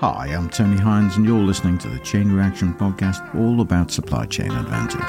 Hi, 0.00 0.26
I'm 0.28 0.48
Tony 0.48 0.76
Hines, 0.76 1.16
and 1.16 1.26
you're 1.26 1.40
listening 1.40 1.76
to 1.78 1.88
the 1.88 1.98
Chain 1.98 2.30
Reaction 2.30 2.72
Podcast, 2.72 3.34
all 3.34 3.60
about 3.60 3.90
supply 3.90 4.26
chain 4.26 4.52
advantage. 4.52 5.00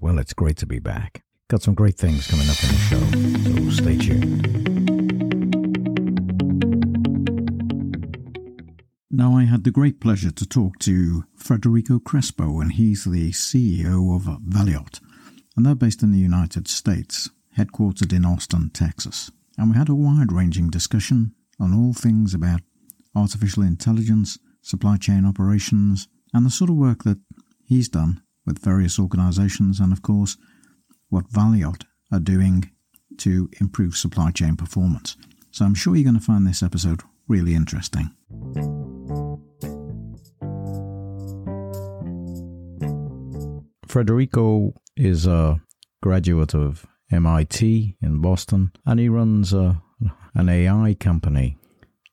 Well, 0.00 0.20
it's 0.20 0.32
great 0.32 0.58
to 0.58 0.66
be 0.66 0.78
back. 0.78 1.24
Got 1.48 1.62
some 1.62 1.74
great 1.74 1.96
things 1.96 2.28
coming 2.28 2.48
up 2.48 2.62
in 2.62 2.68
the 2.68 3.66
show, 3.66 3.72
so 3.72 3.82
stay 3.82 3.98
tuned. 3.98 4.77
Had 9.48 9.64
the 9.64 9.70
great 9.70 10.00
pleasure 10.00 10.30
to 10.30 10.46
talk 10.46 10.78
to 10.80 11.24
Federico 11.36 11.98
Crespo, 11.98 12.60
and 12.60 12.72
he's 12.72 13.04
the 13.04 13.30
CEO 13.32 14.14
of 14.14 14.22
Valiot, 14.42 15.00
and 15.56 15.64
they're 15.64 15.74
based 15.74 16.02
in 16.02 16.12
the 16.12 16.18
United 16.18 16.68
States, 16.68 17.30
headquartered 17.56 18.12
in 18.12 18.24
Austin, 18.24 18.70
Texas. 18.70 19.30
And 19.56 19.70
we 19.70 19.76
had 19.76 19.88
a 19.88 19.94
wide 19.94 20.32
ranging 20.32 20.70
discussion 20.70 21.34
on 21.58 21.74
all 21.74 21.92
things 21.92 22.34
about 22.34 22.60
artificial 23.14 23.62
intelligence, 23.62 24.38
supply 24.62 24.96
chain 24.96 25.24
operations, 25.24 26.08
and 26.32 26.46
the 26.46 26.50
sort 26.50 26.70
of 26.70 26.76
work 26.76 27.04
that 27.04 27.18
he's 27.64 27.88
done 27.88 28.22
with 28.46 28.62
various 28.62 28.98
organizations, 28.98 29.80
and 29.80 29.92
of 29.92 30.02
course, 30.02 30.36
what 31.08 31.30
Valiot 31.30 31.84
are 32.12 32.20
doing 32.20 32.70
to 33.18 33.50
improve 33.60 33.96
supply 33.96 34.30
chain 34.30 34.56
performance. 34.56 35.16
So 35.50 35.64
I'm 35.64 35.74
sure 35.74 35.96
you're 35.96 36.04
going 36.04 36.14
to 36.14 36.20
find 36.20 36.46
this 36.46 36.62
episode 36.62 37.02
really 37.26 37.54
interesting. 37.54 38.10
Federico 43.88 44.74
is 44.96 45.26
a 45.26 45.60
graduate 46.02 46.54
of 46.54 46.86
MIT 47.10 47.96
in 48.02 48.20
Boston 48.20 48.72
and 48.84 49.00
he 49.00 49.08
runs 49.08 49.52
a, 49.52 49.82
an 50.34 50.48
AI 50.48 50.94
company 50.94 51.56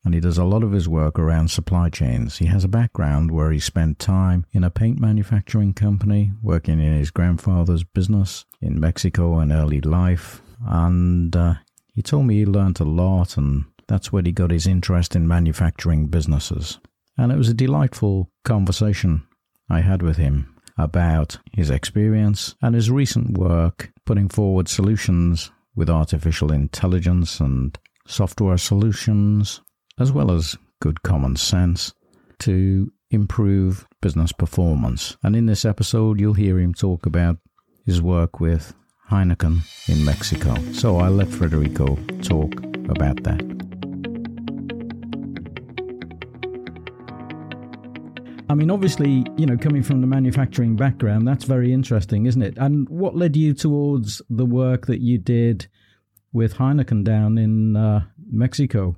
and 0.06 0.14
he 0.14 0.20
does 0.20 0.38
a 0.38 0.44
lot 0.44 0.62
of 0.62 0.72
his 0.72 0.88
work 0.88 1.18
around 1.18 1.50
supply 1.50 1.90
chains. 1.90 2.38
He 2.38 2.46
has 2.46 2.62
a 2.62 2.68
background 2.68 3.32
where 3.32 3.50
he 3.50 3.58
spent 3.58 3.98
time 3.98 4.46
in 4.52 4.62
a 4.62 4.70
paint 4.70 5.00
manufacturing 5.00 5.74
company, 5.74 6.30
working 6.42 6.78
in 6.78 6.96
his 6.96 7.10
grandfather's 7.10 7.82
business 7.82 8.44
in 8.62 8.78
Mexico 8.78 9.40
in 9.40 9.50
early 9.50 9.80
life. 9.80 10.42
And 10.64 11.34
uh, 11.34 11.54
he 11.92 12.02
told 12.02 12.26
me 12.26 12.36
he 12.36 12.46
learned 12.46 12.78
a 12.78 12.84
lot, 12.84 13.36
and 13.36 13.64
that's 13.88 14.12
where 14.12 14.22
he 14.22 14.30
got 14.30 14.52
his 14.52 14.68
interest 14.68 15.16
in 15.16 15.26
manufacturing 15.26 16.06
businesses. 16.06 16.78
And 17.18 17.32
it 17.32 17.36
was 17.36 17.48
a 17.48 17.54
delightful 17.54 18.30
conversation 18.44 19.26
I 19.68 19.80
had 19.80 20.02
with 20.02 20.18
him 20.18 20.55
about 20.78 21.38
his 21.52 21.70
experience 21.70 22.54
and 22.62 22.74
his 22.74 22.90
recent 22.90 23.38
work 23.38 23.90
putting 24.04 24.28
forward 24.28 24.68
solutions 24.68 25.50
with 25.74 25.90
artificial 25.90 26.52
intelligence 26.52 27.40
and 27.40 27.78
software 28.06 28.58
solutions, 28.58 29.60
as 29.98 30.12
well 30.12 30.30
as 30.30 30.56
good 30.80 31.02
common 31.02 31.36
sense 31.36 31.92
to 32.38 32.90
improve 33.10 33.86
business 34.00 34.32
performance. 34.32 35.16
And 35.22 35.36
in 35.36 35.46
this 35.46 35.64
episode, 35.64 36.20
you'll 36.20 36.34
hear 36.34 36.58
him 36.58 36.74
talk 36.74 37.06
about 37.06 37.38
his 37.84 38.02
work 38.02 38.40
with 38.40 38.74
Heineken 39.10 39.60
in 39.88 40.04
Mexico. 40.04 40.54
So 40.72 40.98
I'll 40.98 41.12
let 41.12 41.28
Federico 41.28 41.96
talk 42.22 42.52
about 42.88 43.22
that. 43.24 43.75
Mean, 48.56 48.70
obviously, 48.70 49.24
you 49.36 49.46
know, 49.46 49.56
coming 49.56 49.82
from 49.82 50.00
the 50.00 50.06
manufacturing 50.06 50.76
background, 50.76 51.28
that's 51.28 51.44
very 51.44 51.72
interesting, 51.72 52.26
isn't 52.26 52.42
it? 52.42 52.56
And 52.56 52.88
what 52.88 53.14
led 53.14 53.36
you 53.36 53.54
towards 53.54 54.22
the 54.30 54.46
work 54.46 54.86
that 54.86 55.00
you 55.00 55.18
did 55.18 55.68
with 56.32 56.54
Heineken 56.54 57.04
down 57.04 57.38
in 57.38 57.76
uh, 57.76 58.04
Mexico? 58.30 58.96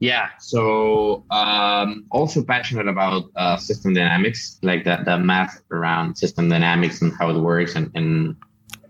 Yeah, 0.00 0.28
so 0.38 1.24
um, 1.30 2.06
also 2.10 2.42
passionate 2.42 2.88
about 2.88 3.24
uh, 3.36 3.56
system 3.56 3.94
dynamics, 3.94 4.58
like 4.62 4.84
the, 4.84 4.98
the 5.04 5.18
math 5.18 5.60
around 5.70 6.16
system 6.16 6.48
dynamics 6.48 7.02
and 7.02 7.12
how 7.12 7.30
it 7.30 7.38
works 7.38 7.74
and, 7.74 7.90
and, 7.94 8.36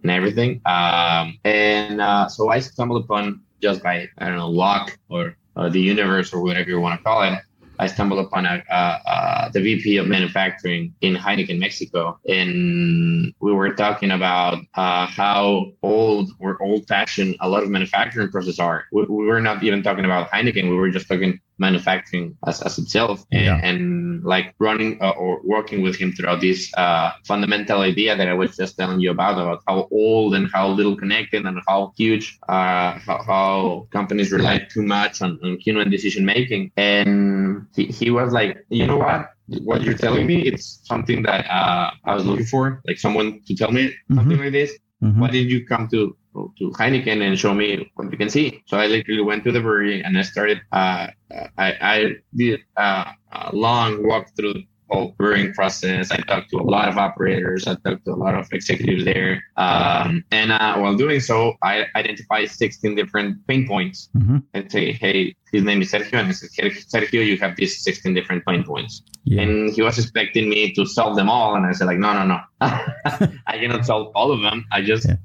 and 0.02 0.10
everything. 0.10 0.60
Um, 0.66 1.38
and 1.44 2.00
uh, 2.00 2.28
so 2.28 2.50
I 2.50 2.60
stumbled 2.60 3.04
upon 3.04 3.40
just 3.60 3.82
by, 3.82 4.08
I 4.18 4.26
don't 4.26 4.36
know, 4.36 4.50
luck 4.50 4.98
or, 5.08 5.36
or 5.56 5.70
the 5.70 5.80
universe 5.80 6.32
or 6.32 6.42
whatever 6.42 6.68
you 6.70 6.78
want 6.80 7.00
to 7.00 7.04
call 7.04 7.22
it, 7.22 7.38
I 7.78 7.86
stumbled 7.86 8.24
upon 8.24 8.46
a, 8.46 8.62
uh, 8.70 9.48
the 9.50 9.60
VP 9.60 9.96
of 9.98 10.06
manufacturing 10.06 10.94
in 11.00 11.14
Heineken, 11.14 11.58
Mexico, 11.58 12.18
and 12.28 13.32
we 13.40 13.52
were 13.52 13.74
talking 13.74 14.10
about 14.10 14.58
uh, 14.74 15.06
how 15.06 15.72
old 15.82 16.30
or 16.40 16.60
old-fashioned 16.62 17.36
a 17.40 17.48
lot 17.48 17.62
of 17.62 17.70
manufacturing 17.70 18.30
processes 18.30 18.58
are. 18.58 18.86
We, 18.92 19.04
we, 19.04 19.26
were 19.26 19.40
not 19.40 19.62
even 19.62 19.82
talking 19.82 20.04
about 20.04 20.30
Heineken; 20.30 20.68
we 20.68 20.76
were 20.76 20.90
just 20.90 21.08
talking 21.08 21.40
manufacturing 21.58 22.36
as, 22.46 22.62
as 22.62 22.78
itself 22.78 23.24
and, 23.32 23.44
yeah. 23.44 23.60
and 23.62 24.24
like 24.24 24.54
running 24.58 24.98
uh, 25.02 25.10
or 25.10 25.40
working 25.42 25.82
with 25.82 25.96
him 25.96 26.12
throughout 26.12 26.40
this 26.40 26.72
uh, 26.76 27.10
fundamental 27.26 27.80
idea 27.80 28.16
that 28.16 28.28
I 28.28 28.34
was 28.34 28.56
just 28.56 28.76
telling 28.76 29.00
you 29.00 29.10
about 29.10 29.34
about 29.34 29.62
how 29.66 29.88
old 29.90 30.34
and 30.34 30.48
how 30.52 30.68
little 30.68 30.96
connected 30.96 31.44
and 31.44 31.60
how 31.66 31.92
huge 31.96 32.38
uh, 32.48 32.98
how, 32.98 33.22
how, 33.26 33.88
companies 33.90 34.30
rely 34.32 34.66
too 34.70 34.82
much 34.82 35.20
on, 35.22 35.38
on 35.42 35.58
human 35.58 35.90
decision 35.90 36.24
making 36.24 36.70
and 36.76 37.66
he, 37.74 37.86
he 37.86 38.10
was 38.10 38.32
like 38.32 38.64
you 38.68 38.86
know 38.86 38.98
what 38.98 39.30
what 39.64 39.82
you're 39.82 39.94
telling 39.94 40.26
me 40.26 40.42
it's 40.42 40.80
something 40.84 41.22
that 41.22 41.46
uh, 41.50 41.90
I 42.04 42.14
was 42.14 42.24
looking 42.24 42.46
for 42.46 42.80
like 42.86 42.98
someone 42.98 43.40
to 43.46 43.54
tell 43.56 43.72
me 43.72 43.88
mm-hmm. 43.88 44.16
something 44.16 44.38
like 44.38 44.52
this 44.52 44.72
mm-hmm. 45.02 45.20
why 45.20 45.28
did 45.30 45.50
you 45.50 45.66
come 45.66 45.88
to 45.88 46.16
to 46.34 46.70
Heineken 46.70 47.20
and 47.22 47.38
show 47.38 47.54
me 47.54 47.90
what 47.94 48.10
you 48.10 48.18
can 48.18 48.30
see. 48.30 48.62
So 48.66 48.76
I 48.76 48.86
literally 48.86 49.22
went 49.22 49.44
to 49.44 49.52
the 49.52 49.60
brewery 49.60 50.02
and 50.02 50.16
I 50.18 50.22
started. 50.22 50.60
Uh, 50.72 51.08
I, 51.56 51.76
I 51.80 52.16
did 52.34 52.60
uh, 52.76 53.12
a 53.32 53.54
long 53.54 54.06
walk 54.06 54.28
through 54.36 54.54
the 54.54 54.66
whole 54.90 55.14
brewing 55.18 55.52
process. 55.52 56.10
I 56.10 56.16
talked 56.18 56.50
to 56.50 56.58
a 56.58 56.62
lot 56.62 56.88
of 56.88 56.96
operators. 56.96 57.66
I 57.66 57.74
talked 57.74 58.04
to 58.06 58.12
a 58.12 58.16
lot 58.16 58.34
of 58.34 58.48
executives 58.52 59.04
there. 59.04 59.42
Um, 59.56 60.24
and 60.30 60.52
uh, 60.52 60.76
while 60.76 60.94
doing 60.94 61.20
so, 61.20 61.54
I 61.62 61.86
identified 61.94 62.50
16 62.50 62.94
different 62.94 63.46
pain 63.46 63.66
points 63.66 64.08
mm-hmm. 64.16 64.38
and 64.54 64.70
say, 64.70 64.92
hey, 64.92 65.34
his 65.52 65.62
name 65.62 65.82
is 65.82 65.92
Sergio. 65.92 66.14
And 66.14 66.28
I 66.28 66.32
said, 66.32 66.50
Sergio, 66.50 67.24
you 67.24 67.36
have 67.38 67.56
these 67.56 67.82
16 67.82 68.14
different 68.14 68.44
pain 68.46 68.64
points. 68.64 69.02
Yeah. 69.24 69.42
And 69.42 69.70
he 69.72 69.82
was 69.82 69.98
expecting 69.98 70.48
me 70.48 70.72
to 70.74 70.86
solve 70.86 71.16
them 71.16 71.28
all. 71.28 71.54
And 71.54 71.66
I 71.66 71.72
said, 71.72 71.86
like, 71.86 71.98
no, 71.98 72.12
no, 72.14 72.26
no. 72.26 72.40
I 73.46 73.58
cannot 73.58 73.84
solve 73.84 74.12
all 74.14 74.32
of 74.32 74.40
them. 74.40 74.64
I 74.72 74.82
just 74.82 75.06
yeah. 75.06 75.16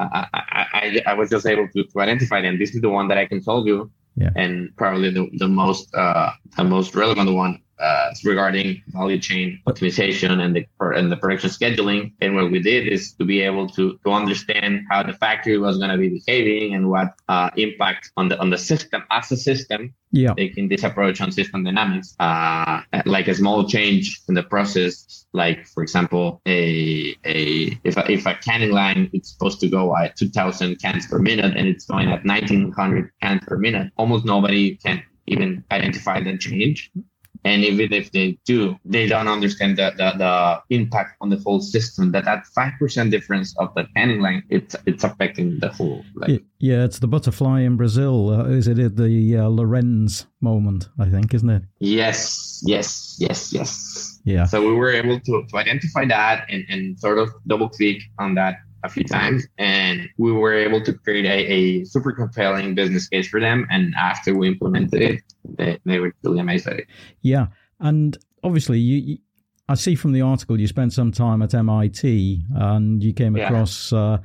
I, 0.00 0.26
I, 0.32 1.02
I, 1.06 1.14
was 1.14 1.30
just 1.30 1.46
able 1.46 1.68
to, 1.68 1.84
to 1.84 2.00
identify 2.00 2.40
them. 2.40 2.58
This 2.58 2.74
is 2.74 2.80
the 2.80 2.88
one 2.88 3.08
that 3.08 3.18
I 3.18 3.26
can 3.26 3.42
solve 3.42 3.66
you, 3.66 3.90
yeah. 4.16 4.30
and 4.36 4.74
probably 4.76 5.10
the, 5.10 5.28
the 5.38 5.48
most 5.48 5.94
uh, 5.94 6.30
the 6.56 6.64
most 6.64 6.94
relevant 6.94 7.32
one 7.32 7.60
uh, 7.80 8.12
regarding 8.24 8.82
value 8.88 9.18
chain 9.18 9.60
optimization 9.66 10.40
and 10.40 10.54
the 10.54 10.66
and 10.80 11.10
the 11.10 11.16
production 11.16 11.50
scheduling. 11.50 12.12
And 12.20 12.36
what 12.36 12.50
we 12.50 12.60
did 12.60 12.88
is 12.88 13.14
to 13.14 13.24
be 13.24 13.40
able 13.40 13.68
to 13.70 13.98
to 14.04 14.10
understand 14.10 14.82
how 14.90 15.02
the 15.02 15.14
factory 15.14 15.58
was 15.58 15.78
going 15.78 15.90
to 15.90 15.96
be 15.96 16.08
behaving 16.08 16.74
and 16.74 16.90
what 16.90 17.14
uh, 17.28 17.50
impact 17.56 18.12
on 18.16 18.28
the 18.28 18.38
on 18.38 18.50
the 18.50 18.58
system 18.58 19.02
as 19.10 19.32
a 19.32 19.36
system. 19.36 19.94
Yeah, 20.12 20.34
taking 20.34 20.68
this 20.68 20.82
approach 20.82 21.20
on 21.20 21.30
system 21.30 21.62
dynamics, 21.62 22.16
uh, 22.18 22.80
like 23.06 23.28
a 23.28 23.34
small 23.34 23.68
change 23.68 24.20
in 24.28 24.34
the 24.34 24.42
process, 24.42 25.24
like 25.32 25.68
for 25.68 25.84
example, 25.84 26.42
a 26.46 27.14
a 27.24 27.78
if 27.84 27.96
a, 27.96 28.10
if 28.10 28.26
a 28.26 28.34
canning 28.34 28.72
line 28.72 29.08
it's 29.12 29.30
supposed 29.32 29.60
to 29.60 29.68
go 29.68 29.96
at 29.96 30.16
2,000 30.16 30.80
cans 30.80 31.06
per 31.06 31.20
minute 31.20 31.56
and 31.56 31.68
it's 31.68 31.86
going 31.86 32.08
at 32.08 32.24
1,900 32.24 33.10
cans 33.22 33.42
per 33.46 33.56
minute, 33.56 33.92
almost 33.96 34.24
nobody 34.24 34.74
can 34.76 35.00
even 35.26 35.64
identify 35.70 36.20
that 36.20 36.40
change 36.40 36.90
and 37.44 37.64
even 37.64 37.92
if 37.92 38.12
they 38.12 38.38
do 38.44 38.76
they 38.84 39.06
don't 39.06 39.28
understand 39.28 39.76
the, 39.76 39.92
the, 39.96 40.18
the 40.18 40.76
impact 40.76 41.16
on 41.20 41.30
the 41.30 41.36
whole 41.38 41.60
system. 41.60 42.12
That 42.12 42.24
that 42.24 42.44
5% 42.56 43.10
difference 43.10 43.56
of 43.58 43.74
the 43.74 43.86
canning 43.96 44.20
line 44.20 44.42
it's 44.48 44.76
it's 44.86 45.04
affecting 45.04 45.58
the 45.58 45.68
whole 45.68 46.04
like, 46.14 46.42
yeah 46.58 46.84
it's 46.84 46.98
the 46.98 47.08
butterfly 47.08 47.60
in 47.60 47.76
brazil. 47.76 48.30
Uh, 48.30 48.44
is 48.44 48.68
it 48.68 48.96
the 48.96 49.36
uh, 49.36 49.48
lorenz 49.48 50.26
moment 50.40 50.88
i 50.98 51.08
think 51.08 51.32
isn't 51.34 51.50
it? 51.50 51.62
Yes 51.78 52.62
yes 52.64 53.16
yes 53.18 53.52
yes. 53.52 54.20
Yeah. 54.24 54.44
So 54.44 54.60
we 54.60 54.74
were 54.74 54.90
able 54.90 55.18
to, 55.18 55.46
to 55.48 55.56
identify 55.56 56.04
that 56.06 56.46
and, 56.50 56.64
and 56.68 56.98
sort 56.98 57.18
of 57.18 57.30
double 57.46 57.68
click 57.68 58.02
on 58.18 58.34
that 58.34 58.56
a 58.84 58.88
few 58.88 59.04
times 59.04 59.46
and 59.58 60.08
we 60.18 60.32
were 60.32 60.54
able 60.54 60.82
to 60.82 60.92
create 60.92 61.26
a, 61.26 61.52
a 61.52 61.84
super 61.84 62.12
compelling 62.12 62.74
business 62.74 63.08
case 63.08 63.28
for 63.28 63.40
them 63.40 63.66
and 63.70 63.94
after 63.98 64.34
we 64.34 64.48
implemented 64.48 65.02
it 65.02 65.22
they, 65.56 65.78
they 65.84 65.98
were 65.98 66.12
really 66.22 66.40
amazed 66.40 66.66
at 66.66 66.80
it. 66.80 66.86
Yeah 67.22 67.46
and 67.80 68.16
obviously 68.42 68.78
you, 68.78 68.96
you 68.98 69.18
i 69.68 69.74
see 69.74 69.94
from 69.94 70.12
the 70.12 70.20
article 70.20 70.60
you 70.60 70.66
spent 70.66 70.92
some 70.92 71.12
time 71.12 71.42
at 71.42 71.52
mit 71.52 72.02
and 72.04 73.02
you 73.02 73.12
came 73.12 73.36
across 73.36 73.92
uh, 73.92 74.18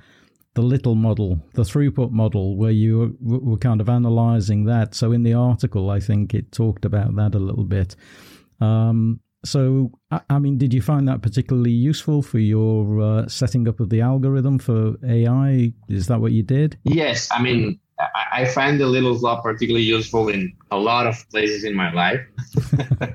the 0.54 0.62
little 0.62 0.96
model 0.96 1.40
the 1.54 1.64
throughput 1.64 2.12
model 2.12 2.56
where 2.56 2.72
you 2.72 3.18
were, 3.22 3.40
were 3.40 3.58
kind 3.58 3.82
of 3.82 3.90
analyzing 3.90 4.66
that. 4.66 4.96
So 4.96 5.12
in 5.12 5.24
the 5.24 5.34
article 5.34 5.90
i 5.90 6.00
think 6.00 6.34
it 6.34 6.52
talked 6.52 6.86
about 6.86 7.16
that 7.16 7.36
a 7.36 7.40
little 7.40 7.66
bit. 7.66 7.96
Um, 8.62 9.20
so, 9.46 9.92
I 10.30 10.40
mean, 10.40 10.58
did 10.58 10.74
you 10.74 10.82
find 10.82 11.08
that 11.08 11.22
particularly 11.22 11.72
useful 11.72 12.22
for 12.22 12.40
your 12.40 13.00
uh, 13.00 13.28
setting 13.28 13.68
up 13.68 13.80
of 13.80 13.90
the 13.90 14.02
algorithm 14.02 14.60
for 14.60 14.96
AI? 15.08 15.72
Is 15.88 16.08
that 16.08 16.20
what 16.20 16.32
you 16.32 16.44
did? 16.44 16.78
Yes. 16.84 17.30
I 17.32 17.42
mean, 17.42 17.80
I 18.32 18.46
find 18.46 18.80
the 18.80 18.88
Little's 18.88 19.22
Law 19.22 19.42
particularly 19.42 19.86
useful 19.86 20.28
in 20.30 20.54
a 20.72 20.78
lot 20.78 21.08
of 21.08 21.16
places 21.30 21.64
in 21.64 21.76
my 21.76 21.94
life. 21.94 22.20
yeah. 23.02 23.14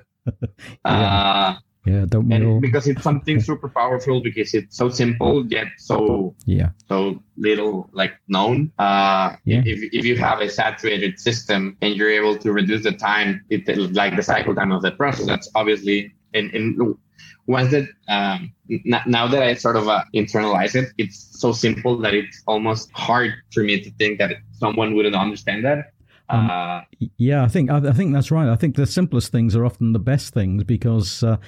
Uh, 0.85 1.55
yeah, 1.87 2.05
don't? 2.07 2.61
Because 2.61 2.87
it's 2.87 3.03
something 3.03 3.41
super 3.41 3.69
powerful 3.69 4.21
because 4.23 4.53
it's 4.53 4.77
so 4.77 4.91
simple 4.91 5.47
yet 5.47 5.67
so 5.79 6.35
yeah 6.45 6.71
so 6.89 7.23
little 7.39 7.89
like 7.93 8.13
known. 8.29 8.71
Uh, 8.79 9.37
yeah. 9.45 9.63
If 9.65 9.93
if 9.93 10.05
you 10.05 10.17
have 10.19 10.41
a 10.41 10.49
saturated 10.51 11.19
system 11.19 11.79
and 11.81 11.97
you're 11.97 12.11
able 12.11 12.37
to 12.39 12.53
reduce 12.53 12.85
the 12.85 12.93
time, 12.93 13.45
it 13.49 13.67
like 13.95 14.15
the 14.15 14.23
cycle 14.23 14.55
time 14.55 14.73
of 14.73 14.83
the 14.83 14.91
process, 14.93 15.27
that's 15.27 15.51
obviously 15.55 16.13
and 16.35 16.53
and 16.55 16.97
once 17.47 17.71
that 17.73 17.89
um, 18.09 18.53
n- 18.71 19.03
now 19.07 19.27
that 19.27 19.43
I 19.43 19.55
sort 19.55 19.77
of 19.77 19.89
uh, 19.89 20.05
internalize 20.15 20.75
it, 20.75 20.91
it's 20.99 21.41
so 21.41 21.53
simple 21.53 21.99
that 21.99 22.15
it's 22.15 22.43
almost 22.47 22.91
hard 22.93 23.33
for 23.53 23.63
me 23.63 23.81
to 23.83 23.91
think 23.93 24.19
that 24.19 24.37
someone 24.53 24.95
wouldn't 24.95 25.17
understand 25.17 25.65
that. 25.65 25.93
Um, 26.29 26.49
uh, 26.49 26.81
yeah, 27.17 27.43
I 27.43 27.49
think 27.49 27.71
I, 27.71 27.79
I, 27.79 27.93
think 27.93 28.13
that's 28.13 28.31
right. 28.31 28.49
I 28.49 28.57
think 28.57 28.77
the 28.77 28.87
simplest 28.87 29.33
things 29.33 29.57
are 29.57 29.67
often 29.67 29.93
the 29.93 29.99
best 29.99 30.33
things 30.33 30.63
because 30.65 31.25
uh, 31.25 31.39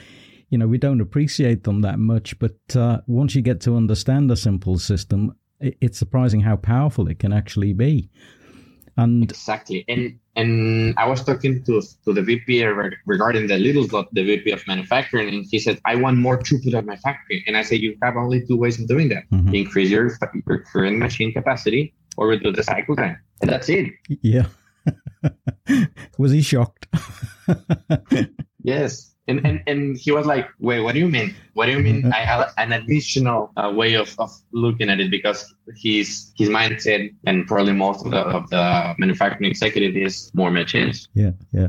you 0.51 0.59
know 0.59 0.67
we 0.67 0.79
don't 0.79 1.01
appreciate 1.01 1.65
them 1.65 1.83
that 1.83 1.99
much. 1.99 2.39
But 2.39 2.59
uh, 2.75 3.01
once 3.07 3.35
you 3.35 3.43
get 3.43 3.61
to 3.63 3.77
understand 3.77 4.31
a 4.31 4.37
simple 4.37 4.79
system, 4.79 5.37
it, 5.61 5.77
it's 5.81 5.99
surprising 5.99 6.41
how 6.41 6.57
powerful 6.57 7.07
it 7.09 7.21
can 7.21 7.33
actually 7.33 7.73
be. 7.73 8.11
And 8.97 9.23
exactly, 9.23 9.85
and 9.89 10.19
and 10.35 10.95
I 10.97 11.07
was 11.07 11.25
talking 11.25 11.63
to 11.65 11.83
to 12.05 12.13
the 12.13 12.23
VP 12.23 12.65
regarding 13.07 13.47
the 13.47 13.59
little 13.59 13.87
dot, 13.87 14.09
the 14.13 14.25
VP 14.25 14.51
of 14.53 14.67
manufacturing, 14.67 15.29
and 15.29 15.45
he 15.51 15.59
said, 15.59 15.81
"I 15.85 15.97
want 15.97 16.19
more 16.19 16.39
throughput 16.39 16.75
at 16.75 16.87
my 16.87 16.97
factory." 16.97 17.45
And 17.47 17.57
I 17.57 17.63
said, 17.63 17.81
"You 17.81 17.97
have 18.03 18.17
only 18.17 18.47
two 18.47 18.57
ways 18.57 18.81
of 18.81 18.89
doing 18.89 19.09
that: 19.11 19.29
mm-hmm. 19.31 19.55
increase 19.55 19.91
your, 19.91 20.11
your 20.47 20.59
current 20.73 20.99
machine 20.99 21.33
capacity 21.33 21.95
or 22.17 22.29
reduce 22.29 22.57
the 22.57 22.63
cycle 22.63 22.97
time, 22.97 23.19
and 23.41 23.51
that's 23.51 23.69
it." 23.69 23.93
Yeah. 24.09 24.47
was 26.19 26.33
he 26.33 26.43
shocked? 26.43 26.87
yes. 28.63 29.12
And, 29.29 29.47
and 29.47 29.63
and 29.69 29.97
he 29.97 30.11
was 30.11 30.27
like, 30.27 30.49
wait, 30.59 30.81
what 30.81 30.95
do 30.95 30.99
you 30.99 31.09
mean? 31.09 31.33
What 31.55 31.67
do 31.67 31.73
you 31.73 31.79
mean? 31.79 32.13
I 32.13 32.25
have 32.25 32.53
an 32.59 32.73
additional 32.73 33.53
uh, 33.57 33.71
way 33.73 33.95
of, 33.95 34.13
of 34.19 34.33
looking 34.53 34.91
at 34.91 34.99
it 34.99 35.13
because 35.13 35.55
his 35.77 36.33
his 36.37 36.49
mindset 36.49 37.15
and 37.25 37.47
probably 37.47 37.73
most 37.73 38.05
of 38.05 38.11
the 38.11 38.19
of 38.19 38.51
the 38.51 38.95
manufacturing 38.99 39.49
executive 39.49 39.97
is 39.97 40.31
more 40.35 40.51
machines. 40.51 41.09
Yeah, 41.15 41.33
yeah. 41.53 41.69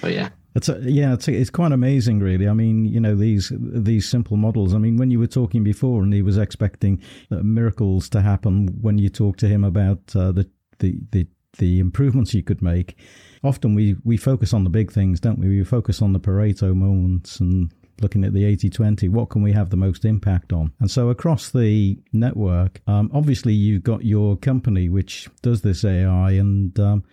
So 0.00 0.08
yeah. 0.08 0.30
It's 0.54 0.68
a, 0.68 0.80
yeah, 0.82 1.12
it's, 1.12 1.28
a, 1.28 1.32
it's 1.32 1.50
quite 1.50 1.72
amazing, 1.72 2.18
really. 2.20 2.48
I 2.48 2.52
mean, 2.52 2.84
you 2.84 2.98
know, 2.98 3.14
these 3.14 3.52
these 3.60 4.08
simple 4.08 4.36
models. 4.36 4.74
I 4.74 4.78
mean, 4.78 4.96
when 4.96 5.10
you 5.10 5.18
were 5.18 5.28
talking 5.28 5.62
before, 5.62 6.02
and 6.02 6.12
he 6.12 6.22
was 6.22 6.38
expecting 6.38 7.00
uh, 7.30 7.36
miracles 7.36 8.08
to 8.08 8.22
happen 8.22 8.68
when 8.80 8.98
you 8.98 9.08
talked 9.08 9.40
to 9.40 9.46
him 9.46 9.62
about 9.62 10.00
uh, 10.16 10.32
the, 10.32 10.50
the 10.78 10.98
the 11.12 11.26
the 11.58 11.78
improvements 11.80 12.34
you 12.34 12.42
could 12.42 12.62
make 12.62 12.96
often 13.44 13.74
we, 13.74 13.96
we 14.04 14.16
focus 14.16 14.52
on 14.52 14.64
the 14.64 14.70
big 14.70 14.92
things, 14.92 15.20
don't 15.20 15.38
we? 15.38 15.48
We 15.48 15.64
focus 15.64 16.02
on 16.02 16.12
the 16.12 16.20
Pareto 16.20 16.74
moments 16.74 17.40
and 17.40 17.72
looking 18.00 18.24
at 18.24 18.32
the 18.32 18.44
80 18.44 18.70
20, 18.70 19.08
what 19.08 19.28
can 19.28 19.42
we 19.42 19.52
have 19.52 19.70
the 19.70 19.76
most 19.76 20.04
impact 20.04 20.52
on? 20.52 20.72
And 20.80 20.90
so 20.90 21.08
across 21.08 21.50
the 21.50 21.98
network, 22.12 22.80
um, 22.86 23.10
obviously 23.12 23.52
you've 23.52 23.82
got 23.82 24.04
your 24.04 24.36
company 24.36 24.88
which 24.88 25.28
does 25.42 25.62
this 25.62 25.84
AI. 25.84 26.32
And 26.32 26.78
um, 26.78 27.04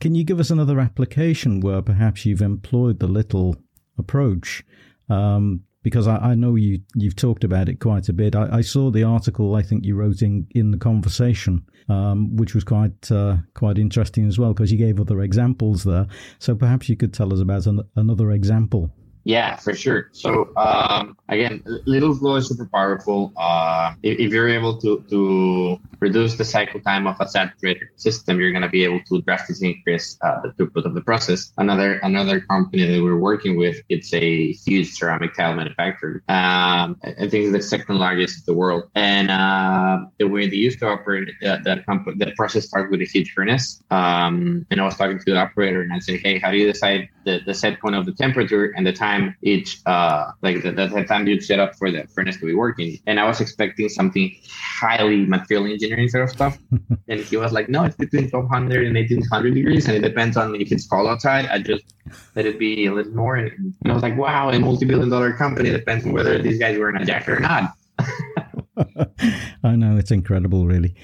can 0.00 0.14
you 0.14 0.24
give 0.24 0.40
us 0.40 0.50
another 0.50 0.80
application 0.80 1.60
where 1.60 1.82
perhaps 1.82 2.26
you've 2.26 2.42
employed 2.42 2.98
the 2.98 3.06
little 3.06 3.56
approach? 3.98 4.64
Um, 5.08 5.62
because 5.84 6.08
I, 6.08 6.16
I, 6.16 6.34
know 6.34 6.56
you 6.56 6.80
you've 6.96 7.14
talked 7.14 7.44
about 7.44 7.68
it 7.68 7.78
quite 7.78 8.08
a 8.08 8.12
bit. 8.12 8.34
I, 8.34 8.48
I, 8.50 8.60
saw 8.62 8.90
the 8.90 9.04
article 9.04 9.54
I 9.54 9.62
think 9.62 9.84
you 9.84 9.94
wrote 9.94 10.22
in 10.22 10.48
in 10.52 10.72
the 10.72 10.78
conversation, 10.78 11.64
um, 11.88 12.34
which 12.36 12.54
was 12.54 12.64
quite 12.64 13.12
uh, 13.12 13.36
quite 13.52 13.78
interesting 13.78 14.26
as 14.26 14.38
well 14.38 14.52
because 14.54 14.72
you 14.72 14.78
gave 14.78 14.98
other 14.98 15.20
examples 15.20 15.84
there. 15.84 16.08
So 16.40 16.56
perhaps 16.56 16.88
you 16.88 16.96
could 16.96 17.14
tell 17.14 17.32
us 17.32 17.40
about 17.40 17.66
an, 17.66 17.82
another 17.94 18.32
example. 18.32 18.90
Yeah, 19.24 19.56
for 19.56 19.74
sure. 19.74 20.10
So 20.12 20.50
um, 20.56 21.16
again, 21.28 21.62
Little's 21.86 22.20
law 22.20 22.36
is 22.36 22.48
super 22.48 22.66
powerful. 22.66 23.32
Uh, 23.36 23.94
if, 24.02 24.18
if, 24.18 24.32
you're 24.32 24.48
able 24.48 24.78
to 24.80 25.04
to 25.10 25.80
reduce 26.04 26.32
the 26.36 26.48
cycle 26.56 26.80
time 26.80 27.04
of 27.06 27.16
a 27.24 27.26
saturated 27.36 27.88
system, 27.96 28.32
you're 28.38 28.54
going 28.56 28.68
to 28.70 28.74
be 28.78 28.84
able 28.88 29.00
to 29.08 29.14
drastically 29.22 29.68
increase 29.74 30.06
uh, 30.26 30.36
the 30.42 30.50
throughput 30.54 30.84
of 30.88 30.94
the 30.98 31.04
process. 31.10 31.40
Another 31.64 31.90
another 32.10 32.36
company 32.52 32.82
that 32.90 33.00
we're 33.06 33.22
working 33.30 33.54
with, 33.62 33.76
it's 33.94 34.12
a 34.26 34.52
huge 34.64 34.88
ceramic 34.98 35.30
tile 35.36 35.54
manufacturer. 35.60 36.16
Um, 36.28 36.86
I 37.22 37.26
think 37.30 37.40
it's 37.46 37.54
the 37.58 37.62
second 37.74 37.96
largest 38.06 38.34
in 38.40 38.44
the 38.50 38.56
world. 38.62 38.82
And 38.94 39.26
uh, 39.30 39.96
the 40.20 40.28
way 40.34 40.44
they 40.52 40.60
used 40.68 40.78
to 40.82 40.86
operate 40.94 41.28
uh, 41.48 41.58
that 41.68 41.78
company, 41.86 42.14
that 42.22 42.30
process 42.40 42.62
started 42.70 42.90
with 42.92 43.00
a 43.06 43.10
huge 43.14 43.30
furnace. 43.36 43.66
Um, 43.90 44.66
and 44.70 44.76
I 44.80 44.84
was 44.88 44.96
talking 45.00 45.18
to 45.18 45.30
the 45.34 45.40
operator, 45.46 45.80
and 45.84 45.92
I 45.92 46.00
said, 46.06 46.16
"Hey, 46.24 46.34
how 46.42 46.50
do 46.52 46.58
you 46.62 46.68
decide 46.74 47.00
the, 47.26 47.34
the 47.48 47.54
set 47.62 47.74
point 47.82 47.94
of 47.98 48.04
the 48.08 48.14
temperature 48.24 48.64
and 48.76 48.84
the 48.90 48.96
time 49.06 49.22
each 49.52 49.70
uh, 49.86 50.22
like 50.46 50.56
the, 50.64 50.72
the 50.72 51.04
time 51.12 51.22
you 51.28 51.40
set 51.50 51.60
up 51.64 51.72
for 51.78 51.88
the 51.94 52.00
furnace 52.14 52.36
to 52.40 52.46
be 52.52 52.56
working?" 52.66 52.90
And 53.08 53.16
I 53.22 53.24
was 53.30 53.38
expecting 53.44 53.88
something 53.88 54.26
highly 54.80 55.20
material 55.36 55.66
engineering 55.74 55.93
sort 56.08 56.24
of 56.24 56.30
stuff, 56.30 56.58
and 57.08 57.20
he 57.20 57.36
was 57.36 57.52
like, 57.52 57.68
"No, 57.68 57.84
it's 57.84 57.96
between 57.96 58.28
1200 58.28 58.86
and 58.86 58.96
1800 58.96 59.54
degrees, 59.54 59.86
and 59.86 59.96
it 59.96 60.00
depends 60.00 60.36
on 60.36 60.54
if 60.54 60.70
it's 60.72 60.86
cold 60.86 61.08
outside. 61.08 61.46
I 61.46 61.58
just 61.58 61.84
let 62.36 62.46
it 62.46 62.58
be 62.58 62.86
a 62.86 62.92
little 62.92 63.12
more." 63.14 63.36
And, 63.36 63.74
I 63.84 63.92
was 63.92 64.02
like, 64.02 64.16
"Wow, 64.16 64.50
a 64.50 64.58
multi-billion 64.58 65.08
dollar 65.08 65.32
company 65.32 65.70
depends 65.70 66.04
on 66.06 66.12
whether 66.12 66.40
these 66.40 66.58
guys 66.58 66.78
were 66.78 66.90
in 66.90 66.96
a 66.96 67.04
jacket 67.04 67.30
or 67.30 67.40
not." 67.40 67.72
I 69.64 69.76
know 69.76 69.96
it's 69.96 70.10
incredible, 70.10 70.66
really. 70.66 70.94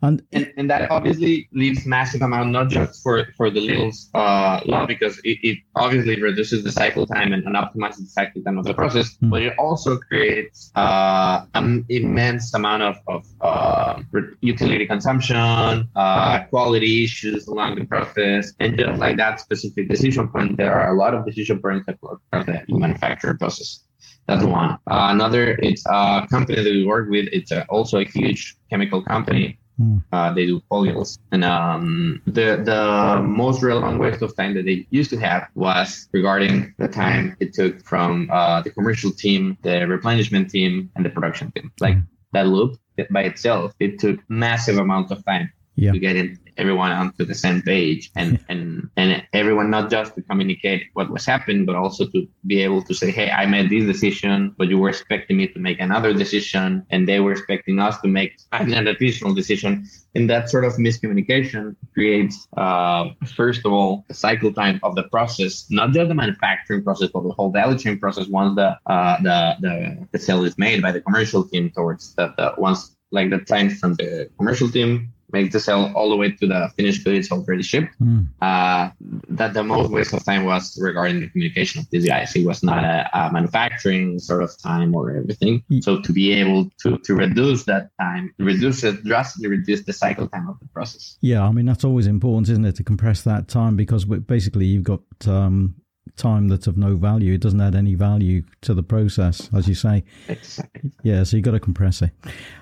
And, 0.00 0.22
and, 0.32 0.52
and 0.56 0.70
that 0.70 0.90
obviously 0.92 1.48
leaves 1.52 1.84
massive 1.84 2.22
amount 2.22 2.50
not 2.50 2.68
just 2.68 3.02
for 3.02 3.26
for 3.36 3.50
the 3.50 3.60
Little's 3.60 4.10
uh, 4.14 4.60
law 4.64 4.86
because 4.86 5.18
it, 5.24 5.38
it 5.42 5.58
obviously 5.74 6.22
reduces 6.22 6.62
the 6.62 6.70
cycle 6.70 7.04
time 7.04 7.32
and, 7.32 7.44
and 7.44 7.56
optimizes 7.56 7.98
the 7.98 8.06
cycle 8.06 8.40
time 8.42 8.58
of 8.58 8.64
the 8.64 8.74
process, 8.74 9.16
mm. 9.16 9.30
but 9.30 9.42
it 9.42 9.58
also 9.58 9.98
creates 9.98 10.70
uh, 10.76 11.44
an 11.54 11.84
immense 11.88 12.54
amount 12.54 12.84
of, 12.84 12.96
of 13.08 13.26
uh, 13.40 14.00
utility 14.40 14.86
consumption, 14.86 15.88
uh, 15.96 16.44
quality 16.44 17.02
issues 17.02 17.48
along 17.48 17.74
the 17.74 17.84
process, 17.84 18.52
and 18.60 18.78
just 18.78 19.00
like 19.00 19.16
that 19.16 19.40
specific 19.40 19.88
decision 19.88 20.28
point, 20.28 20.56
there 20.56 20.74
are 20.74 20.94
a 20.94 20.96
lot 20.96 21.12
of 21.12 21.26
decision 21.26 21.60
points 21.60 21.88
across 21.88 22.20
the 22.46 22.62
manufacturing 22.68 23.36
process. 23.36 23.84
That's 24.28 24.44
one. 24.44 24.72
Uh, 24.86 25.08
another, 25.10 25.58
it's 25.62 25.84
a 25.86 26.26
company 26.30 26.62
that 26.62 26.70
we 26.70 26.84
work 26.84 27.08
with. 27.08 27.28
It's 27.32 27.50
a, 27.50 27.64
also 27.66 27.98
a 27.98 28.04
huge 28.04 28.56
chemical 28.70 29.02
company 29.02 29.58
Mm. 29.80 30.02
Uh, 30.12 30.32
they 30.32 30.46
do 30.46 30.60
polyols. 30.70 31.18
And 31.30 31.44
um, 31.44 32.20
the 32.26 32.60
the 32.64 33.22
most 33.22 33.62
relevant 33.62 34.00
waste 34.00 34.22
of 34.22 34.34
time 34.36 34.54
that 34.54 34.64
they 34.64 34.86
used 34.90 35.10
to 35.10 35.18
have 35.18 35.48
was 35.54 36.08
regarding 36.12 36.74
the 36.78 36.88
time 36.88 37.36
it 37.40 37.54
took 37.54 37.82
from 37.84 38.28
uh, 38.32 38.62
the 38.62 38.70
commercial 38.70 39.12
team, 39.12 39.56
the 39.62 39.86
replenishment 39.86 40.50
team, 40.50 40.90
and 40.96 41.04
the 41.04 41.10
production 41.10 41.52
team. 41.52 41.70
Like 41.80 41.96
mm. 41.96 42.06
that 42.32 42.46
loop 42.46 42.78
by 43.10 43.22
itself, 43.22 43.72
it 43.78 44.00
took 44.00 44.18
massive 44.28 44.78
amount 44.78 45.12
of 45.12 45.24
time 45.24 45.52
yeah. 45.78 45.92
to 45.92 45.98
get 45.98 46.16
in, 46.16 46.38
everyone 46.56 46.90
onto 46.90 47.24
the 47.24 47.34
same 47.34 47.62
page 47.62 48.10
and 48.16 48.38
and 48.48 48.90
and 48.96 49.24
everyone 49.32 49.70
not 49.70 49.88
just 49.88 50.14
to 50.16 50.22
communicate 50.22 50.88
what 50.94 51.08
was 51.08 51.24
happening 51.24 51.64
but 51.64 51.76
also 51.76 52.04
to 52.08 52.26
be 52.46 52.60
able 52.62 52.82
to 52.82 52.92
say 52.92 53.10
hey 53.12 53.30
i 53.30 53.46
made 53.46 53.70
this 53.70 53.84
decision 53.84 54.52
but 54.58 54.66
you 54.68 54.76
were 54.76 54.88
expecting 54.88 55.36
me 55.36 55.46
to 55.46 55.60
make 55.60 55.78
another 55.78 56.12
decision 56.12 56.84
and 56.90 57.06
they 57.08 57.20
were 57.20 57.32
expecting 57.32 57.78
us 57.78 58.00
to 58.00 58.08
make 58.08 58.32
an 58.52 58.88
additional 58.88 59.32
decision 59.32 59.86
and 60.16 60.28
that 60.28 60.50
sort 60.50 60.64
of 60.64 60.72
miscommunication 60.74 61.76
creates 61.94 62.48
uh, 62.56 63.04
first 63.36 63.64
of 63.64 63.72
all 63.72 64.04
the 64.08 64.14
cycle 64.14 64.52
time 64.52 64.80
of 64.82 64.96
the 64.96 65.04
process 65.04 65.66
not 65.70 65.92
just 65.92 66.08
the 66.08 66.14
manufacturing 66.14 66.82
process 66.82 67.08
but 67.14 67.22
the 67.22 67.30
whole 67.30 67.52
value 67.52 67.78
chain 67.78 67.96
process 67.98 68.26
once 68.26 68.56
the 68.56 68.76
uh, 68.86 69.16
the, 69.22 69.38
the 69.60 70.08
the 70.12 70.18
sale 70.18 70.42
is 70.42 70.58
made 70.58 70.82
by 70.82 70.90
the 70.90 71.00
commercial 71.00 71.44
team 71.44 71.70
towards 71.70 72.14
the, 72.16 72.34
the 72.36 72.52
once 72.58 72.96
like 73.10 73.30
the 73.30 73.38
time 73.38 73.70
from 73.70 73.94
the 73.94 74.28
commercial 74.38 74.68
team 74.68 75.12
make 75.32 75.52
the 75.52 75.60
sale 75.60 75.92
all 75.94 76.10
the 76.10 76.16
way 76.16 76.30
to 76.32 76.46
the 76.46 76.70
finished 76.76 77.04
goods 77.04 77.30
already 77.30 77.62
shipped. 77.62 77.94
Mm. 78.00 78.28
Uh, 78.40 78.90
that 79.28 79.54
the 79.54 79.62
most 79.62 79.90
waste 79.90 80.12
of 80.12 80.24
time 80.24 80.44
was 80.44 80.78
regarding 80.80 81.20
the 81.20 81.28
communication 81.28 81.80
of 81.80 81.90
these 81.90 82.06
guys. 82.06 82.34
It 82.34 82.46
was 82.46 82.62
not 82.62 82.84
a, 82.84 83.08
a 83.12 83.32
manufacturing 83.32 84.18
sort 84.18 84.42
of 84.42 84.56
time 84.58 84.94
or 84.94 85.10
everything. 85.10 85.62
Mm. 85.70 85.84
So 85.84 86.00
to 86.00 86.12
be 86.12 86.32
able 86.32 86.70
to 86.82 86.98
to 86.98 87.14
reduce 87.14 87.64
that 87.64 87.90
time, 88.00 88.34
reduce 88.38 88.84
it 88.84 89.04
drastically, 89.04 89.48
reduce 89.48 89.84
the 89.84 89.92
cycle 89.92 90.28
time 90.28 90.48
of 90.48 90.58
the 90.60 90.68
process. 90.68 91.18
Yeah, 91.20 91.46
I 91.46 91.52
mean 91.52 91.66
that's 91.66 91.84
always 91.84 92.06
important, 92.06 92.48
isn't 92.48 92.64
it, 92.64 92.76
to 92.76 92.84
compress 92.84 93.22
that 93.22 93.48
time 93.48 93.76
because 93.76 94.04
basically 94.04 94.66
you've 94.66 94.84
got 94.84 95.02
um, 95.26 95.76
time 96.16 96.48
that's 96.48 96.66
of 96.66 96.76
no 96.76 96.96
value. 96.96 97.34
It 97.34 97.40
doesn't 97.40 97.60
add 97.60 97.74
any 97.74 97.94
value 97.94 98.42
to 98.62 98.74
the 98.74 98.82
process, 98.82 99.48
as 99.54 99.68
you 99.68 99.74
say. 99.74 100.04
Exactly. 100.28 100.90
Yeah, 101.02 101.24
so 101.24 101.36
you've 101.36 101.44
got 101.44 101.52
to 101.52 101.60
compress 101.60 102.02
it. 102.02 102.10